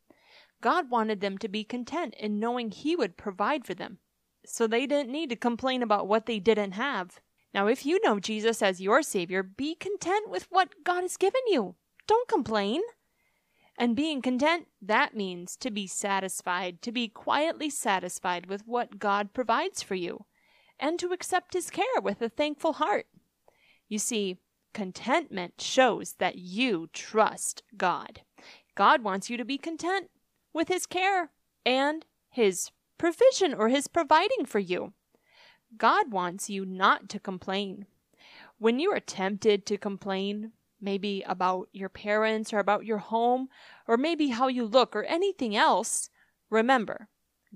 God 0.60 0.90
wanted 0.90 1.20
them 1.20 1.38
to 1.38 1.48
be 1.48 1.64
content 1.64 2.14
in 2.18 2.40
knowing 2.40 2.70
he 2.70 2.96
would 2.96 3.16
provide 3.16 3.64
for 3.64 3.74
them, 3.74 3.98
so 4.44 4.66
they 4.66 4.86
didn't 4.86 5.12
need 5.12 5.30
to 5.30 5.36
complain 5.36 5.82
about 5.82 6.08
what 6.08 6.26
they 6.26 6.40
didn't 6.40 6.72
have. 6.72 7.20
Now, 7.54 7.68
if 7.68 7.86
you 7.86 8.00
know 8.04 8.20
Jesus 8.20 8.60
as 8.60 8.80
your 8.80 9.02
Savior, 9.02 9.42
be 9.42 9.74
content 9.74 10.28
with 10.28 10.46
what 10.50 10.74
God 10.84 11.02
has 11.02 11.16
given 11.16 11.40
you. 11.46 11.76
Don't 12.06 12.28
complain. 12.28 12.82
And 13.80 13.94
being 13.94 14.20
content, 14.22 14.66
that 14.82 15.14
means 15.14 15.56
to 15.58 15.70
be 15.70 15.86
satisfied, 15.86 16.82
to 16.82 16.90
be 16.90 17.06
quietly 17.06 17.70
satisfied 17.70 18.46
with 18.46 18.66
what 18.66 18.98
God 18.98 19.32
provides 19.32 19.84
for 19.84 19.94
you, 19.94 20.24
and 20.80 20.98
to 20.98 21.12
accept 21.12 21.54
His 21.54 21.70
care 21.70 22.00
with 22.02 22.20
a 22.20 22.28
thankful 22.28 22.74
heart. 22.74 23.06
You 23.88 24.00
see, 24.00 24.38
contentment 24.74 25.60
shows 25.60 26.14
that 26.18 26.38
you 26.38 26.88
trust 26.92 27.62
God. 27.76 28.22
God 28.74 29.04
wants 29.04 29.30
you 29.30 29.36
to 29.36 29.44
be 29.44 29.58
content 29.58 30.10
with 30.52 30.66
His 30.66 30.84
care 30.84 31.30
and 31.64 32.04
His 32.30 32.72
provision 32.98 33.54
or 33.54 33.68
His 33.68 33.86
providing 33.86 34.44
for 34.44 34.58
you. 34.58 34.92
God 35.76 36.10
wants 36.10 36.50
you 36.50 36.66
not 36.66 37.08
to 37.10 37.20
complain. 37.20 37.86
When 38.58 38.80
you 38.80 38.90
are 38.90 39.00
tempted 39.00 39.66
to 39.66 39.78
complain, 39.78 40.50
maybe 40.80 41.24
about 41.26 41.68
your 41.72 41.88
parents 41.88 42.52
or 42.52 42.58
about 42.58 42.84
your 42.84 42.98
home 42.98 43.48
or 43.86 43.96
maybe 43.96 44.28
how 44.28 44.48
you 44.48 44.64
look 44.64 44.94
or 44.94 45.04
anything 45.04 45.56
else, 45.56 46.10
remember, 46.50 47.08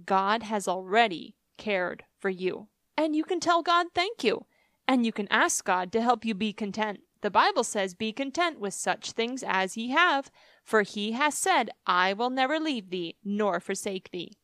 God 0.05 0.43
has 0.45 0.67
already 0.67 1.37
cared 1.59 2.05
for 2.19 2.31
you. 2.31 2.69
And 2.97 3.17
you 3.17 3.25
can 3.25 3.41
tell 3.41 3.63
God 3.63 3.87
thank 3.95 4.25
you. 4.25 4.47
And 4.87 5.07
you 5.07 5.13
can 5.13 5.29
ask 5.31 5.65
God 5.65 5.93
to 5.93 6.03
help 6.03 6.25
you 6.25 6.35
be 6.35 6.53
content. 6.53 7.01
The 7.21 7.31
Bible 7.31 7.65
says, 7.65 7.95
Be 7.95 8.13
content 8.13 8.59
with 8.59 8.75
such 8.75 9.13
things 9.13 9.45
as 9.47 9.77
ye 9.77 9.91
have, 9.91 10.31
for 10.65 10.83
he 10.83 11.13
has 11.13 11.37
said, 11.37 11.71
I 11.87 12.13
will 12.13 12.31
never 12.31 12.59
leave 12.59 12.91
thee 12.91 13.17
nor 13.25 13.61
forsake 13.61 14.11
thee. 14.11 14.37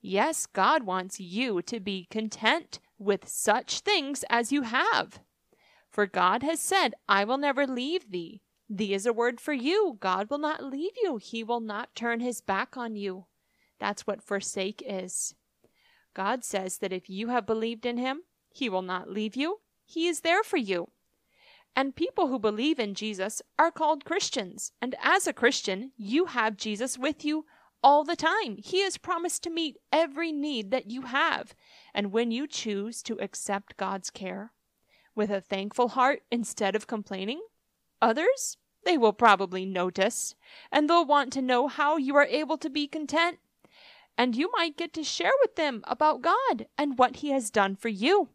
Yes, 0.00 0.46
God 0.46 0.84
wants 0.84 1.18
you 1.18 1.62
to 1.62 1.80
be 1.80 2.06
content 2.10 2.78
with 2.98 3.28
such 3.28 3.80
things 3.80 4.24
as 4.30 4.52
you 4.52 4.62
have. 4.62 5.18
For 5.96 6.04
God 6.04 6.42
has 6.42 6.60
said, 6.60 6.92
I 7.08 7.24
will 7.24 7.38
never 7.38 7.66
leave 7.66 8.10
thee. 8.10 8.42
Thee 8.68 8.92
is 8.92 9.06
a 9.06 9.14
word 9.14 9.40
for 9.40 9.54
you. 9.54 9.96
God 9.98 10.28
will 10.28 10.36
not 10.36 10.62
leave 10.62 10.92
you. 11.02 11.16
He 11.16 11.42
will 11.42 11.60
not 11.60 11.94
turn 11.94 12.20
his 12.20 12.42
back 12.42 12.76
on 12.76 12.96
you. 12.96 13.24
That's 13.78 14.06
what 14.06 14.22
forsake 14.22 14.82
is. 14.86 15.34
God 16.12 16.44
says 16.44 16.76
that 16.80 16.92
if 16.92 17.08
you 17.08 17.28
have 17.28 17.46
believed 17.46 17.86
in 17.86 17.96
him, 17.96 18.24
he 18.52 18.68
will 18.68 18.82
not 18.82 19.08
leave 19.08 19.36
you. 19.36 19.60
He 19.86 20.06
is 20.06 20.20
there 20.20 20.42
for 20.42 20.58
you. 20.58 20.90
And 21.74 21.96
people 21.96 22.28
who 22.28 22.38
believe 22.38 22.78
in 22.78 22.92
Jesus 22.92 23.40
are 23.58 23.70
called 23.70 24.04
Christians. 24.04 24.72
And 24.82 24.96
as 25.02 25.26
a 25.26 25.32
Christian, 25.32 25.92
you 25.96 26.26
have 26.26 26.58
Jesus 26.58 26.98
with 26.98 27.24
you 27.24 27.46
all 27.82 28.04
the 28.04 28.16
time. 28.16 28.58
He 28.58 28.82
has 28.82 28.98
promised 28.98 29.42
to 29.44 29.50
meet 29.50 29.78
every 29.90 30.30
need 30.30 30.70
that 30.72 30.90
you 30.90 31.02
have. 31.06 31.54
And 31.94 32.12
when 32.12 32.30
you 32.30 32.46
choose 32.46 33.02
to 33.04 33.18
accept 33.18 33.78
God's 33.78 34.10
care, 34.10 34.52
with 35.16 35.30
a 35.30 35.40
thankful 35.40 35.88
heart 35.88 36.22
instead 36.30 36.76
of 36.76 36.86
complaining? 36.86 37.40
Others? 38.00 38.58
They 38.84 38.96
will 38.96 39.12
probably 39.12 39.66
notice, 39.66 40.36
and 40.70 40.88
they'll 40.88 41.04
want 41.04 41.32
to 41.32 41.42
know 41.42 41.66
how 41.66 41.96
you 41.96 42.14
are 42.14 42.26
able 42.26 42.56
to 42.58 42.70
be 42.70 42.86
content. 42.86 43.38
And 44.16 44.36
you 44.36 44.50
might 44.56 44.76
get 44.76 44.92
to 44.92 45.02
share 45.02 45.32
with 45.40 45.56
them 45.56 45.82
about 45.88 46.22
God 46.22 46.66
and 46.78 46.96
what 46.96 47.16
He 47.16 47.30
has 47.30 47.50
done 47.50 47.74
for 47.74 47.88
you. 47.88 48.28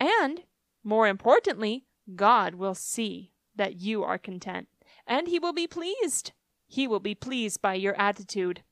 And, 0.00 0.44
more 0.82 1.06
importantly, 1.06 1.84
God 2.16 2.54
will 2.54 2.74
see 2.74 3.32
that 3.54 3.76
you 3.76 4.02
are 4.02 4.16
content, 4.16 4.68
and 5.06 5.28
He 5.28 5.38
will 5.38 5.52
be 5.52 5.66
pleased. 5.66 6.32
He 6.66 6.88
will 6.88 7.00
be 7.00 7.14
pleased 7.14 7.60
by 7.60 7.74
your 7.74 7.94
attitude. 8.00 8.62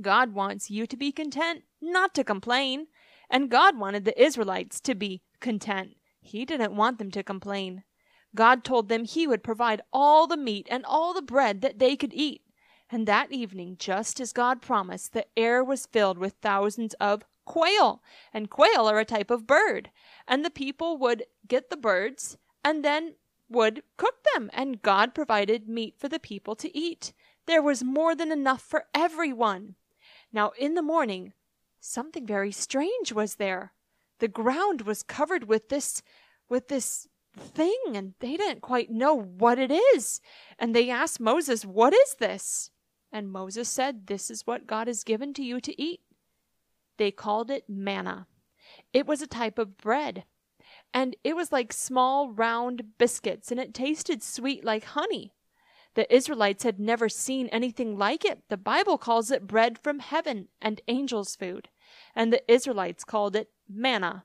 God 0.00 0.34
wants 0.34 0.70
you 0.70 0.86
to 0.86 0.96
be 0.96 1.10
content, 1.10 1.64
not 1.80 2.14
to 2.14 2.24
complain. 2.24 2.86
And 3.28 3.50
God 3.50 3.78
wanted 3.78 4.04
the 4.04 4.22
Israelites 4.22 4.80
to 4.82 4.94
be 4.94 5.22
content. 5.40 5.96
He 6.24 6.44
didn't 6.44 6.76
want 6.76 6.98
them 6.98 7.10
to 7.10 7.22
complain. 7.22 7.82
God 8.34 8.64
told 8.64 8.88
them 8.88 9.04
He 9.04 9.26
would 9.26 9.42
provide 9.42 9.82
all 9.92 10.26
the 10.26 10.36
meat 10.36 10.68
and 10.70 10.84
all 10.86 11.12
the 11.12 11.20
bread 11.20 11.60
that 11.60 11.78
they 11.78 11.96
could 11.96 12.14
eat. 12.14 12.42
And 12.90 13.08
that 13.08 13.32
evening, 13.32 13.76
just 13.78 14.20
as 14.20 14.32
God 14.32 14.62
promised, 14.62 15.12
the 15.12 15.26
air 15.36 15.64
was 15.64 15.86
filled 15.86 16.18
with 16.18 16.34
thousands 16.34 16.94
of 16.94 17.24
quail. 17.44 18.02
And 18.32 18.48
quail 18.48 18.86
are 18.86 19.00
a 19.00 19.04
type 19.04 19.30
of 19.30 19.46
bird. 19.46 19.90
And 20.28 20.44
the 20.44 20.50
people 20.50 20.96
would 20.98 21.24
get 21.48 21.70
the 21.70 21.76
birds 21.76 22.38
and 22.64 22.84
then 22.84 23.14
would 23.48 23.82
cook 23.96 24.22
them. 24.32 24.48
And 24.52 24.80
God 24.80 25.14
provided 25.14 25.68
meat 25.68 25.96
for 25.98 26.08
the 26.08 26.20
people 26.20 26.54
to 26.56 26.76
eat. 26.76 27.12
There 27.46 27.62
was 27.62 27.82
more 27.82 28.14
than 28.14 28.30
enough 28.30 28.62
for 28.62 28.84
everyone. 28.94 29.74
Now, 30.32 30.52
in 30.58 30.74
the 30.74 30.82
morning, 30.82 31.32
something 31.80 32.26
very 32.26 32.52
strange 32.52 33.12
was 33.12 33.34
there 33.34 33.72
the 34.22 34.28
ground 34.28 34.82
was 34.82 35.02
covered 35.02 35.48
with 35.48 35.68
this 35.68 36.00
with 36.48 36.68
this 36.68 37.08
thing 37.36 37.82
and 37.92 38.14
they 38.20 38.36
didn't 38.36 38.60
quite 38.60 38.88
know 38.88 39.14
what 39.16 39.58
it 39.58 39.72
is. 39.72 40.20
And 40.60 40.72
they 40.76 40.90
asked 40.90 41.18
Moses 41.18 41.66
what 41.66 41.92
is 41.92 42.14
this? 42.20 42.70
And 43.10 43.32
Moses 43.32 43.68
said 43.68 44.06
this 44.06 44.30
is 44.30 44.46
what 44.46 44.68
God 44.68 44.86
has 44.86 45.02
given 45.02 45.34
to 45.34 45.42
you 45.42 45.60
to 45.62 45.82
eat. 45.82 46.02
They 46.98 47.10
called 47.10 47.50
it 47.50 47.64
manna. 47.68 48.28
It 48.92 49.08
was 49.08 49.22
a 49.22 49.26
type 49.26 49.58
of 49.58 49.76
bread. 49.76 50.22
And 50.94 51.16
it 51.24 51.34
was 51.34 51.50
like 51.50 51.72
small 51.72 52.30
round 52.30 52.96
biscuits 52.98 53.50
and 53.50 53.58
it 53.58 53.74
tasted 53.74 54.22
sweet 54.22 54.64
like 54.64 54.84
honey. 54.84 55.32
The 55.94 56.14
Israelites 56.14 56.62
had 56.62 56.78
never 56.78 57.08
seen 57.08 57.48
anything 57.48 57.98
like 57.98 58.24
it. 58.24 58.44
The 58.48 58.56
Bible 58.56 58.98
calls 58.98 59.32
it 59.32 59.48
bread 59.48 59.78
from 59.78 59.98
heaven 59.98 60.48
and 60.60 60.80
angels' 60.88 61.36
food, 61.36 61.68
and 62.14 62.32
the 62.32 62.50
Israelites 62.50 63.04
called 63.04 63.36
it 63.36 63.50
manna. 63.74 64.24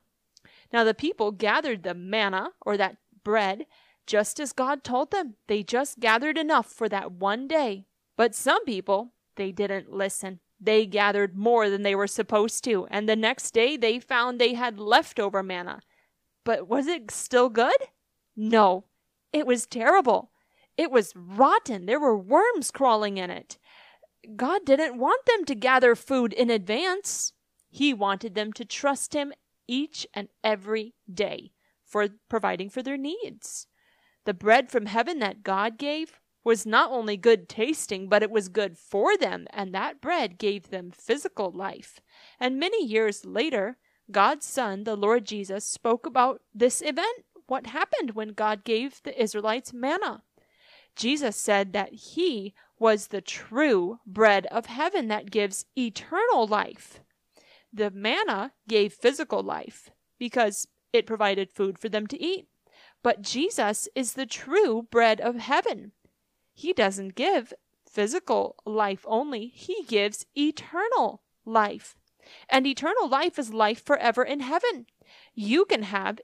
Now 0.72 0.84
the 0.84 0.94
people 0.94 1.32
gathered 1.32 1.82
the 1.82 1.94
manna, 1.94 2.50
or 2.60 2.76
that 2.76 2.96
bread, 3.24 3.66
just 4.06 4.40
as 4.40 4.52
God 4.52 4.84
told 4.84 5.10
them. 5.10 5.34
They 5.46 5.62
just 5.62 6.00
gathered 6.00 6.38
enough 6.38 6.66
for 6.66 6.88
that 6.88 7.12
one 7.12 7.46
day. 7.48 7.86
But 8.16 8.34
some 8.34 8.64
people, 8.64 9.12
they 9.36 9.52
didn't 9.52 9.92
listen. 9.92 10.40
They 10.60 10.86
gathered 10.86 11.36
more 11.36 11.70
than 11.70 11.82
they 11.82 11.94
were 11.94 12.08
supposed 12.08 12.64
to, 12.64 12.86
and 12.90 13.08
the 13.08 13.16
next 13.16 13.52
day 13.52 13.76
they 13.76 14.00
found 14.00 14.40
they 14.40 14.54
had 14.54 14.80
leftover 14.80 15.42
manna. 15.42 15.80
But 16.44 16.68
was 16.68 16.86
it 16.86 17.10
still 17.10 17.48
good? 17.48 17.76
No, 18.36 18.84
it 19.32 19.46
was 19.46 19.66
terrible. 19.66 20.32
It 20.76 20.90
was 20.90 21.12
rotten. 21.14 21.86
There 21.86 22.00
were 22.00 22.16
worms 22.16 22.70
crawling 22.70 23.18
in 23.18 23.30
it. 23.30 23.58
God 24.36 24.64
didn't 24.64 24.98
want 24.98 25.24
them 25.26 25.44
to 25.44 25.54
gather 25.54 25.94
food 25.94 26.32
in 26.32 26.50
advance. 26.50 27.32
He 27.70 27.92
wanted 27.92 28.34
them 28.34 28.52
to 28.54 28.64
trust 28.64 29.14
Him 29.14 29.32
each 29.66 30.06
and 30.14 30.28
every 30.42 30.94
day 31.12 31.52
for 31.84 32.08
providing 32.28 32.70
for 32.70 32.82
their 32.82 32.96
needs. 32.96 33.66
The 34.24 34.34
bread 34.34 34.70
from 34.70 34.86
heaven 34.86 35.18
that 35.20 35.42
God 35.42 35.78
gave 35.78 36.20
was 36.44 36.64
not 36.64 36.90
only 36.90 37.16
good 37.16 37.48
tasting, 37.48 38.08
but 38.08 38.22
it 38.22 38.30
was 38.30 38.48
good 38.48 38.78
for 38.78 39.16
them, 39.16 39.46
and 39.50 39.74
that 39.74 40.00
bread 40.00 40.38
gave 40.38 40.70
them 40.70 40.90
physical 40.90 41.50
life. 41.50 42.00
And 42.40 42.58
many 42.58 42.84
years 42.84 43.26
later, 43.26 43.76
God's 44.10 44.46
Son, 44.46 44.84
the 44.84 44.96
Lord 44.96 45.26
Jesus, 45.26 45.64
spoke 45.64 46.06
about 46.06 46.40
this 46.54 46.80
event, 46.80 47.24
what 47.46 47.66
happened 47.66 48.12
when 48.12 48.28
God 48.28 48.64
gave 48.64 49.02
the 49.02 49.20
Israelites 49.20 49.72
manna. 49.72 50.22
Jesus 50.96 51.36
said 51.36 51.72
that 51.72 51.92
He 51.92 52.54
was 52.78 53.08
the 53.08 53.20
true 53.20 53.98
bread 54.06 54.46
of 54.46 54.66
heaven 54.66 55.08
that 55.08 55.30
gives 55.30 55.66
eternal 55.76 56.46
life. 56.46 57.00
The 57.72 57.90
manna 57.90 58.52
gave 58.68 58.92
physical 58.92 59.42
life 59.42 59.90
because 60.18 60.66
it 60.92 61.06
provided 61.06 61.52
food 61.52 61.78
for 61.78 61.88
them 61.88 62.06
to 62.08 62.22
eat. 62.22 62.46
But 63.02 63.22
Jesus 63.22 63.88
is 63.94 64.14
the 64.14 64.26
true 64.26 64.86
bread 64.90 65.20
of 65.20 65.36
heaven. 65.36 65.92
He 66.54 66.72
doesn't 66.72 67.14
give 67.14 67.52
physical 67.88 68.56
life 68.64 69.04
only, 69.06 69.46
He 69.48 69.84
gives 69.86 70.26
eternal 70.36 71.22
life. 71.44 71.96
And 72.48 72.66
eternal 72.66 73.08
life 73.08 73.38
is 73.38 73.52
life 73.52 73.84
forever 73.84 74.22
in 74.22 74.40
heaven. 74.40 74.86
You 75.34 75.64
can 75.64 75.82
have 75.84 76.20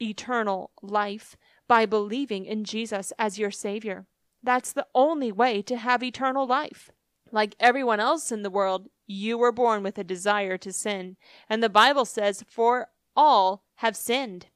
eternal 0.00 0.70
life 0.82 1.36
by 1.66 1.86
believing 1.86 2.44
in 2.44 2.64
Jesus 2.64 3.12
as 3.18 3.38
your 3.38 3.50
Savior. 3.50 4.06
That's 4.42 4.72
the 4.72 4.86
only 4.94 5.32
way 5.32 5.62
to 5.62 5.76
have 5.76 6.02
eternal 6.02 6.46
life. 6.46 6.90
Like 7.30 7.56
everyone 7.58 8.00
else 8.00 8.30
in 8.30 8.42
the 8.42 8.50
world, 8.50 8.88
you 9.12 9.38
were 9.38 9.52
born 9.52 9.82
with 9.82 9.98
a 9.98 10.04
desire 10.04 10.56
to 10.58 10.72
sin. 10.72 11.16
And 11.48 11.62
the 11.62 11.68
Bible 11.68 12.04
says, 12.04 12.44
For 12.48 12.88
all 13.14 13.64
have 13.76 13.96
sinned. 13.96 14.46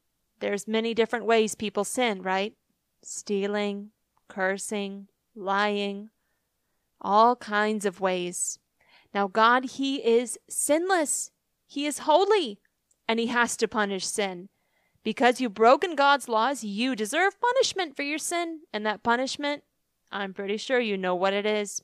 There's 0.41 0.69
many 0.69 0.95
different 0.95 1.25
ways 1.25 1.55
people 1.55 1.85
sin, 1.85 2.23
right? 2.23 2.55
Stealing, 3.03 3.91
cursing, 4.29 5.09
lying, 5.35 6.11
all 7.01 7.37
kinds 7.37 7.85
of 7.85 8.01
ways. 8.01 8.59
Now, 9.15 9.29
God, 9.29 9.65
He 9.65 9.97
is 9.97 10.39
sinless, 10.49 11.31
He 11.67 11.87
is 11.87 12.01
holy, 12.01 12.59
and 13.09 13.19
He 13.19 13.27
has 13.29 13.57
to 13.59 13.69
punish 13.69 14.07
sin. 14.07 14.49
Because 15.03 15.41
you've 15.41 15.55
broken 15.55 15.95
God's 15.95 16.29
laws, 16.29 16.65
you 16.65 16.97
deserve 16.97 17.41
punishment 17.41 17.95
for 17.95 18.03
your 18.03 18.19
sin, 18.19 18.61
and 18.73 18.85
that 18.85 19.05
punishment 19.05 19.63
I'm 20.11 20.35
pretty 20.35 20.57
sure 20.57 20.81
you 20.81 20.97
know 20.97 21.15
what 21.15 21.33
it 21.33 21.47
is. 21.47 21.83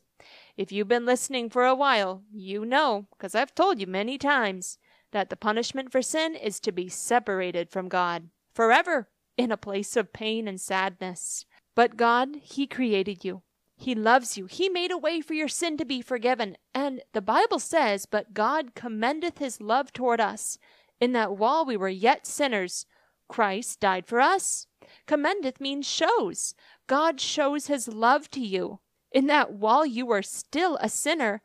If 0.56 0.70
you've 0.70 0.88
been 0.88 1.06
listening 1.06 1.48
for 1.48 1.64
a 1.64 1.74
while, 1.74 2.22
you 2.32 2.64
know, 2.64 3.06
because 3.10 3.34
I've 3.34 3.54
told 3.54 3.80
you 3.80 3.86
many 3.86 4.18
times, 4.18 4.78
that 5.12 5.30
the 5.30 5.36
punishment 5.36 5.92
for 5.92 6.02
sin 6.02 6.34
is 6.34 6.58
to 6.60 6.72
be 6.72 6.88
separated 6.88 7.70
from 7.70 7.88
God 7.88 8.30
forever 8.54 9.08
in 9.36 9.52
a 9.52 9.56
place 9.56 9.96
of 9.96 10.12
pain 10.12 10.48
and 10.48 10.60
sadness. 10.60 11.46
But 11.74 11.96
God, 11.96 12.36
He 12.42 12.66
created 12.66 13.24
you. 13.24 13.42
He 13.76 13.94
loves 13.94 14.36
you. 14.36 14.46
He 14.46 14.68
made 14.68 14.90
a 14.90 14.98
way 14.98 15.20
for 15.20 15.34
your 15.34 15.48
sin 15.48 15.76
to 15.78 15.84
be 15.84 16.02
forgiven. 16.02 16.56
And 16.74 17.02
the 17.12 17.22
Bible 17.22 17.58
says, 17.58 18.06
But 18.06 18.34
God 18.34 18.74
commendeth 18.74 19.38
His 19.38 19.60
love 19.60 19.92
toward 19.92 20.20
us, 20.20 20.58
in 21.00 21.12
that 21.12 21.36
while 21.36 21.64
we 21.64 21.76
were 21.76 21.88
yet 21.88 22.26
sinners, 22.26 22.86
Christ 23.28 23.80
died 23.80 24.06
for 24.06 24.20
us. 24.20 24.66
Commendeth 25.06 25.60
means 25.60 25.86
shows. 25.86 26.54
God 26.86 27.20
shows 27.20 27.66
his 27.68 27.88
love 27.88 28.30
to 28.32 28.40
you 28.40 28.80
in 29.14 29.26
that 29.26 29.52
while 29.52 29.86
you 29.86 30.06
were 30.06 30.22
still 30.22 30.76
a 30.80 30.88
sinner, 30.88 31.42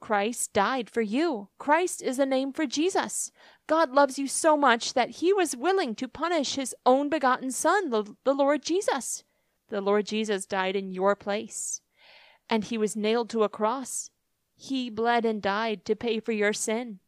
Christ 0.00 0.52
died 0.52 0.88
for 0.88 1.00
you. 1.00 1.48
Christ 1.58 2.02
is 2.02 2.18
a 2.18 2.26
name 2.26 2.52
for 2.52 2.66
Jesus. 2.66 3.32
God 3.66 3.90
loves 3.90 4.18
you 4.18 4.28
so 4.28 4.56
much 4.56 4.94
that 4.94 5.10
he 5.10 5.32
was 5.32 5.56
willing 5.56 5.94
to 5.96 6.08
punish 6.08 6.54
his 6.54 6.74
own 6.86 7.08
begotten 7.08 7.50
Son, 7.50 7.90
the, 7.90 8.04
the 8.24 8.34
Lord 8.34 8.62
Jesus. 8.62 9.24
The 9.68 9.80
Lord 9.80 10.06
Jesus 10.06 10.46
died 10.46 10.76
in 10.76 10.92
your 10.92 11.14
place, 11.14 11.82
and 12.48 12.64
he 12.64 12.78
was 12.78 12.96
nailed 12.96 13.28
to 13.30 13.42
a 13.42 13.48
cross. 13.48 14.10
He 14.56 14.88
bled 14.88 15.24
and 15.24 15.42
died 15.42 15.84
to 15.84 15.96
pay 15.96 16.20
for 16.20 16.32
your 16.32 16.52
sin. 16.52 17.00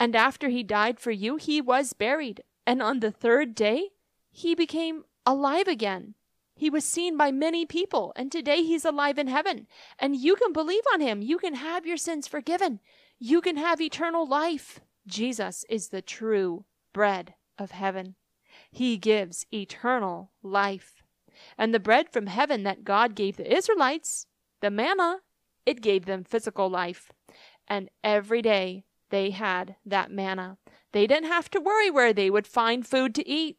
And 0.00 0.16
after 0.16 0.48
he 0.48 0.62
died 0.62 1.00
for 1.00 1.10
you, 1.10 1.36
he 1.36 1.60
was 1.60 1.92
buried. 1.92 2.42
And 2.66 2.82
on 2.82 3.00
the 3.00 3.10
third 3.10 3.54
day, 3.54 3.90
he 4.30 4.54
became 4.54 5.04
alive 5.26 5.68
again. 5.68 6.14
He 6.58 6.70
was 6.70 6.84
seen 6.84 7.16
by 7.16 7.30
many 7.30 7.64
people, 7.64 8.12
and 8.16 8.32
today 8.32 8.64
he's 8.64 8.84
alive 8.84 9.16
in 9.16 9.28
heaven. 9.28 9.68
And 9.96 10.16
you 10.16 10.34
can 10.34 10.52
believe 10.52 10.82
on 10.92 11.00
him. 11.00 11.22
You 11.22 11.38
can 11.38 11.54
have 11.54 11.86
your 11.86 11.96
sins 11.96 12.26
forgiven. 12.26 12.80
You 13.20 13.40
can 13.40 13.56
have 13.56 13.80
eternal 13.80 14.26
life. 14.26 14.80
Jesus 15.06 15.64
is 15.70 15.90
the 15.90 16.02
true 16.02 16.64
bread 16.92 17.34
of 17.58 17.70
heaven. 17.70 18.16
He 18.72 18.96
gives 18.96 19.46
eternal 19.54 20.32
life. 20.42 21.04
And 21.56 21.72
the 21.72 21.78
bread 21.78 22.10
from 22.10 22.26
heaven 22.26 22.64
that 22.64 22.82
God 22.82 23.14
gave 23.14 23.36
the 23.36 23.56
Israelites, 23.56 24.26
the 24.60 24.68
manna, 24.68 25.18
it 25.64 25.80
gave 25.80 26.06
them 26.06 26.24
physical 26.24 26.68
life. 26.68 27.12
And 27.68 27.88
every 28.02 28.42
day 28.42 28.82
they 29.10 29.30
had 29.30 29.76
that 29.86 30.10
manna. 30.10 30.58
They 30.90 31.06
didn't 31.06 31.30
have 31.30 31.48
to 31.50 31.60
worry 31.60 31.88
where 31.88 32.12
they 32.12 32.30
would 32.30 32.48
find 32.48 32.84
food 32.84 33.14
to 33.14 33.28
eat. 33.28 33.57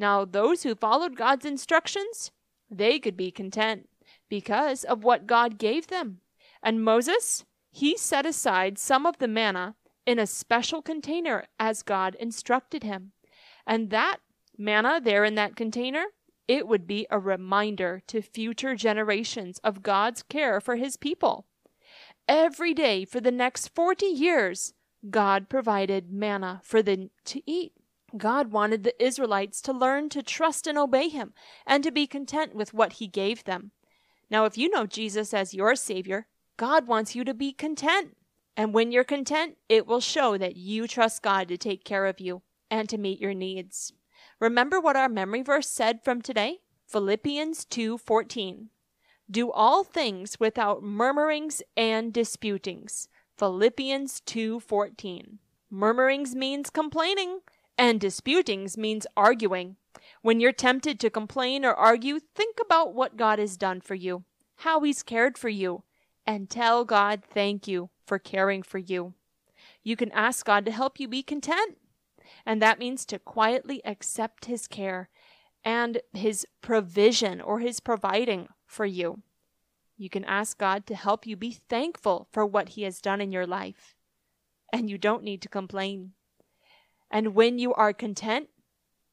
Now, 0.00 0.24
those 0.24 0.62
who 0.62 0.74
followed 0.74 1.14
God's 1.14 1.44
instructions, 1.44 2.30
they 2.70 2.98
could 2.98 3.18
be 3.18 3.30
content 3.30 3.86
because 4.30 4.82
of 4.82 5.04
what 5.04 5.26
God 5.26 5.58
gave 5.58 5.88
them. 5.88 6.20
And 6.62 6.82
Moses, 6.82 7.44
he 7.70 7.98
set 7.98 8.24
aside 8.24 8.78
some 8.78 9.04
of 9.04 9.18
the 9.18 9.28
manna 9.28 9.74
in 10.06 10.18
a 10.18 10.26
special 10.26 10.80
container 10.80 11.44
as 11.58 11.82
God 11.82 12.14
instructed 12.14 12.82
him. 12.82 13.12
And 13.66 13.90
that 13.90 14.16
manna 14.56 15.02
there 15.04 15.22
in 15.22 15.34
that 15.34 15.54
container, 15.54 16.06
it 16.48 16.66
would 16.66 16.86
be 16.86 17.06
a 17.10 17.18
reminder 17.18 18.02
to 18.06 18.22
future 18.22 18.74
generations 18.74 19.60
of 19.62 19.82
God's 19.82 20.22
care 20.22 20.62
for 20.62 20.76
his 20.76 20.96
people. 20.96 21.44
Every 22.26 22.72
day 22.72 23.04
for 23.04 23.20
the 23.20 23.30
next 23.30 23.68
40 23.74 24.06
years, 24.06 24.72
God 25.10 25.50
provided 25.50 26.10
manna 26.10 26.62
for 26.64 26.82
them 26.82 27.10
to 27.26 27.42
eat. 27.44 27.74
God 28.16 28.52
wanted 28.52 28.82
the 28.82 29.02
Israelites 29.02 29.60
to 29.62 29.72
learn 29.72 30.08
to 30.10 30.22
trust 30.22 30.66
and 30.66 30.78
obey 30.78 31.08
Him 31.08 31.32
and 31.66 31.84
to 31.84 31.90
be 31.90 32.06
content 32.06 32.54
with 32.54 32.74
what 32.74 32.94
He 32.94 33.06
gave 33.06 33.44
them. 33.44 33.72
Now, 34.30 34.44
if 34.44 34.56
you 34.56 34.68
know 34.68 34.86
Jesus 34.86 35.34
as 35.34 35.54
your 35.54 35.74
Savior, 35.74 36.26
God 36.56 36.86
wants 36.86 37.14
you 37.14 37.24
to 37.24 37.34
be 37.34 37.52
content. 37.52 38.16
And 38.56 38.74
when 38.74 38.92
you're 38.92 39.04
content, 39.04 39.56
it 39.68 39.86
will 39.86 40.00
show 40.00 40.36
that 40.36 40.56
you 40.56 40.86
trust 40.86 41.22
God 41.22 41.48
to 41.48 41.56
take 41.56 41.84
care 41.84 42.06
of 42.06 42.20
you 42.20 42.42
and 42.70 42.88
to 42.88 42.98
meet 42.98 43.20
your 43.20 43.34
needs. 43.34 43.92
Remember 44.38 44.80
what 44.80 44.96
our 44.96 45.08
memory 45.08 45.42
verse 45.42 45.68
said 45.68 46.04
from 46.04 46.20
today? 46.20 46.58
Philippians 46.86 47.64
2:14. 47.64 48.70
Do 49.30 49.52
all 49.52 49.84
things 49.84 50.40
without 50.40 50.82
murmurings 50.82 51.62
and 51.76 52.12
disputings. 52.12 53.08
Philippians 53.36 54.20
2:14. 54.22 55.38
Murmurings 55.70 56.34
means 56.34 56.68
complaining. 56.68 57.40
And 57.78 58.00
disputings 58.00 58.76
means 58.76 59.06
arguing. 59.16 59.76
When 60.22 60.40
you're 60.40 60.52
tempted 60.52 61.00
to 61.00 61.10
complain 61.10 61.64
or 61.64 61.74
argue, 61.74 62.20
think 62.20 62.58
about 62.60 62.94
what 62.94 63.16
God 63.16 63.38
has 63.38 63.56
done 63.56 63.80
for 63.80 63.94
you, 63.94 64.24
how 64.56 64.80
He's 64.80 65.02
cared 65.02 65.38
for 65.38 65.48
you, 65.48 65.82
and 66.26 66.50
tell 66.50 66.84
God 66.84 67.22
thank 67.24 67.66
you 67.66 67.90
for 68.06 68.18
caring 68.18 68.62
for 68.62 68.78
you. 68.78 69.14
You 69.82 69.96
can 69.96 70.12
ask 70.12 70.44
God 70.44 70.64
to 70.66 70.72
help 70.72 71.00
you 71.00 71.08
be 71.08 71.22
content. 71.22 71.78
And 72.44 72.60
that 72.60 72.78
means 72.78 73.04
to 73.06 73.18
quietly 73.18 73.80
accept 73.84 74.44
His 74.44 74.66
care 74.66 75.08
and 75.64 76.00
His 76.12 76.46
provision 76.60 77.40
or 77.40 77.60
His 77.60 77.80
providing 77.80 78.48
for 78.66 78.86
you. 78.86 79.22
You 79.96 80.08
can 80.08 80.24
ask 80.24 80.56
God 80.56 80.86
to 80.86 80.94
help 80.94 81.26
you 81.26 81.36
be 81.36 81.52
thankful 81.52 82.28
for 82.30 82.46
what 82.46 82.70
He 82.70 82.82
has 82.82 83.00
done 83.00 83.20
in 83.20 83.32
your 83.32 83.46
life. 83.46 83.94
And 84.72 84.88
you 84.88 84.98
don't 84.98 85.24
need 85.24 85.42
to 85.42 85.48
complain. 85.48 86.12
And 87.10 87.34
when 87.34 87.58
you 87.58 87.74
are 87.74 87.92
content, 87.92 88.48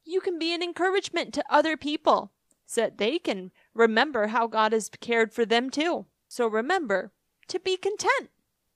you 0.04 0.22
can 0.22 0.40
be 0.40 0.54
an 0.54 0.64
encouragement 0.64 1.34
to 1.34 1.44
other 1.50 1.76
people 1.76 2.32
so 2.66 2.82
that 2.82 2.98
they 2.98 3.18
can 3.18 3.52
remember 3.74 4.28
how 4.28 4.48
God 4.48 4.74
has 4.74 4.90
cared 5.00 5.34
for 5.34 5.46
them 5.46 5.70
too. 5.70 6.06
So 6.28 6.48
remember 6.48 7.12
to 7.48 7.60
be 7.60 7.78
content 7.78 8.30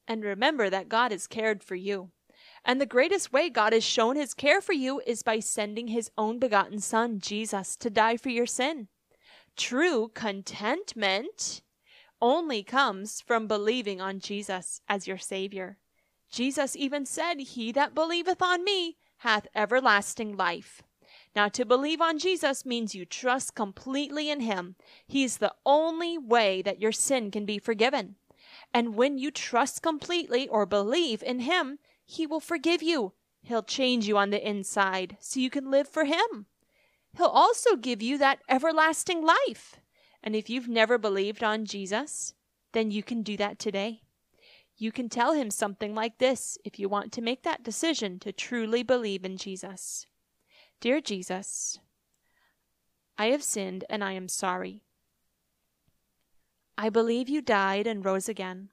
and 0.08 0.24
remember 0.24 0.70
that 0.70 0.90
God 0.90 1.12
has 1.12 1.28
cared 1.28 1.64
for 1.64 1.76
you. 1.76 2.10
And 2.64 2.80
the 2.80 2.86
greatest 2.86 3.34
way 3.34 3.50
God 3.50 3.74
has 3.74 3.84
shown 3.84 4.16
his 4.16 4.34
care 4.34 4.62
for 4.62 4.74
you 4.74 5.02
is 5.06 5.24
by 5.24 5.40
sending 5.40 5.88
his 5.88 6.12
own 6.18 6.40
begotten 6.40 6.80
Son, 6.80 7.20
Jesus, 7.20 7.76
to 7.78 7.90
die 7.90 8.18
for 8.18 8.30
your 8.30 8.46
sin. 8.46 8.88
True 9.58 10.10
contentment 10.14 11.62
only 12.22 12.64
comes 12.64 13.22
from 13.22 13.48
believing 13.48 14.00
on 14.00 14.20
Jesus 14.20 14.82
as 14.88 15.08
your 15.08 15.18
Savior. 15.18 15.78
Jesus 16.32 16.76
even 16.76 17.06
said, 17.06 17.40
He 17.40 17.72
that 17.72 17.96
believeth 17.96 18.42
on 18.42 18.64
me 18.64 18.98
hath 19.22 19.48
everlasting 19.54 20.36
life. 20.36 20.82
Now, 21.36 21.48
to 21.50 21.64
believe 21.64 22.02
on 22.02 22.18
Jesus 22.18 22.66
means 22.66 22.96
you 22.96 23.06
trust 23.06 23.54
completely 23.54 24.32
in 24.32 24.40
Him. 24.40 24.76
He's 25.06 25.38
the 25.38 25.54
only 25.64 26.18
way 26.18 26.64
that 26.64 26.82
your 26.82 26.92
sin 26.92 27.30
can 27.30 27.46
be 27.46 27.60
forgiven. 27.60 28.16
And 28.74 28.96
when 28.96 29.20
you 29.20 29.30
trust 29.30 29.84
completely 29.84 30.48
or 30.48 30.66
believe 30.66 31.22
in 31.22 31.42
Him, 31.42 31.78
He 32.04 32.26
will 32.26 32.40
forgive 32.40 32.82
you. 32.82 33.14
He'll 33.44 33.62
change 33.62 34.08
you 34.08 34.18
on 34.18 34.32
the 34.32 34.48
inside 34.48 35.18
so 35.20 35.40
you 35.40 35.52
can 35.52 35.70
live 35.70 35.88
for 35.88 36.06
Him. 36.06 36.48
He'll 37.16 37.28
also 37.28 37.76
give 37.76 38.02
you 38.02 38.18
that 38.18 38.40
everlasting 38.50 39.24
life. 39.24 39.78
And 40.24 40.36
if 40.36 40.50
you've 40.50 40.68
never 40.68 40.98
believed 40.98 41.44
on 41.44 41.66
Jesus, 41.66 42.34
then 42.72 42.90
you 42.90 43.04
can 43.04 43.22
do 43.22 43.38
that 43.38 43.60
today. 43.60 44.02
You 44.82 44.92
can 44.92 45.10
tell 45.10 45.34
him 45.34 45.52
something 45.52 45.94
like 45.94 46.18
this 46.18 46.58
if 46.66 46.80
you 46.80 46.90
want 46.90 47.12
to 47.12 47.22
make 47.22 47.44
that 47.44 47.64
decision 47.64 48.18
to 48.22 48.32
truly 48.32 48.82
believe 48.82 49.24
in 49.24 49.38
Jesus. 49.38 50.08
Dear 50.80 51.00
Jesus, 51.00 51.78
I 53.16 53.28
have 53.28 53.44
sinned 53.44 53.84
and 53.92 54.04
I 54.04 54.14
am 54.14 54.28
sorry. 54.28 54.82
I 56.80 56.90
believe 56.90 57.30
you 57.30 57.44
died 57.44 57.86
and 57.86 58.04
rose 58.04 58.28
again. 58.28 58.70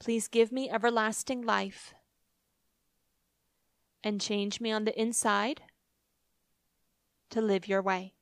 Please 0.00 0.26
give 0.26 0.50
me 0.50 0.68
everlasting 0.68 1.42
life 1.42 1.94
and 4.02 4.20
change 4.20 4.60
me 4.60 4.72
on 4.72 4.82
the 4.82 5.00
inside 5.00 5.62
to 7.30 7.40
live 7.40 7.68
your 7.68 7.82
way. 7.82 8.14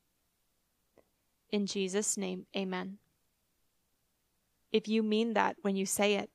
In 1.49 1.65
Jesus' 1.65 2.17
name, 2.17 2.45
amen. 2.55 2.99
If 4.71 4.87
you 4.87 5.03
mean 5.03 5.33
that 5.33 5.57
when 5.61 5.75
you 5.75 5.85
say 5.85 6.15
it, 6.15 6.29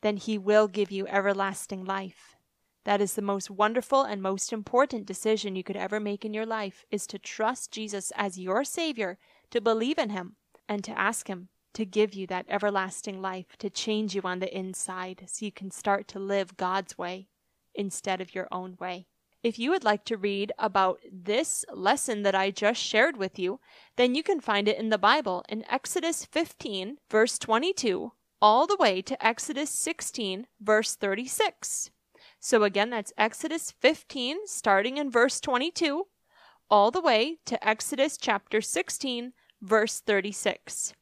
then 0.00 0.16
He 0.16 0.38
will 0.38 0.68
give 0.68 0.90
you 0.90 1.06
everlasting 1.06 1.84
life. 1.84 2.36
That 2.84 3.00
is 3.00 3.14
the 3.14 3.22
most 3.22 3.50
wonderful 3.50 4.02
and 4.02 4.20
most 4.20 4.52
important 4.52 5.06
decision 5.06 5.54
you 5.54 5.62
could 5.62 5.76
ever 5.76 6.00
make 6.00 6.24
in 6.24 6.34
your 6.34 6.46
life 6.46 6.84
is 6.90 7.06
to 7.08 7.18
trust 7.18 7.70
Jesus 7.70 8.12
as 8.16 8.38
your 8.38 8.64
Savior, 8.64 9.18
to 9.50 9.60
believe 9.60 9.98
in 9.98 10.10
Him, 10.10 10.36
and 10.68 10.82
to 10.84 10.98
ask 10.98 11.28
Him 11.28 11.48
to 11.74 11.86
give 11.86 12.14
you 12.14 12.26
that 12.26 12.46
everlasting 12.48 13.22
life, 13.22 13.46
to 13.58 13.70
change 13.70 14.14
you 14.14 14.22
on 14.24 14.40
the 14.40 14.56
inside 14.56 15.24
so 15.26 15.44
you 15.44 15.52
can 15.52 15.70
start 15.70 16.08
to 16.08 16.18
live 16.18 16.56
God's 16.56 16.98
way 16.98 17.28
instead 17.74 18.20
of 18.20 18.34
your 18.34 18.48
own 18.52 18.76
way. 18.78 19.06
If 19.42 19.58
you 19.58 19.70
would 19.70 19.82
like 19.82 20.04
to 20.04 20.16
read 20.16 20.52
about 20.56 21.00
this 21.10 21.64
lesson 21.72 22.22
that 22.22 22.34
I 22.34 22.52
just 22.52 22.80
shared 22.80 23.16
with 23.16 23.38
you, 23.38 23.58
then 23.96 24.14
you 24.14 24.22
can 24.22 24.40
find 24.40 24.68
it 24.68 24.78
in 24.78 24.90
the 24.90 24.98
Bible 24.98 25.44
in 25.48 25.64
Exodus 25.68 26.24
15, 26.24 26.98
verse 27.10 27.38
22, 27.40 28.12
all 28.40 28.66
the 28.68 28.76
way 28.78 29.02
to 29.02 29.26
Exodus 29.26 29.70
16, 29.70 30.46
verse 30.60 30.94
36. 30.94 31.90
So 32.38 32.62
again, 32.62 32.90
that's 32.90 33.12
Exodus 33.18 33.72
15, 33.80 34.46
starting 34.46 34.96
in 34.96 35.10
verse 35.10 35.40
22, 35.40 36.06
all 36.70 36.92
the 36.92 37.00
way 37.00 37.38
to 37.46 37.68
Exodus 37.68 38.16
chapter 38.16 38.60
16, 38.60 39.32
verse 39.60 40.00
36. 40.00 40.94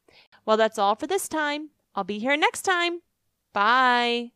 Well, 0.45 0.57
that's 0.57 0.79
all 0.79 0.95
for 0.95 1.05
this 1.05 1.27
time. 1.27 1.69
I'll 1.93 2.03
be 2.03 2.17
here 2.17 2.37
next 2.37 2.63
time. 2.63 3.01
Bye. 3.53 4.31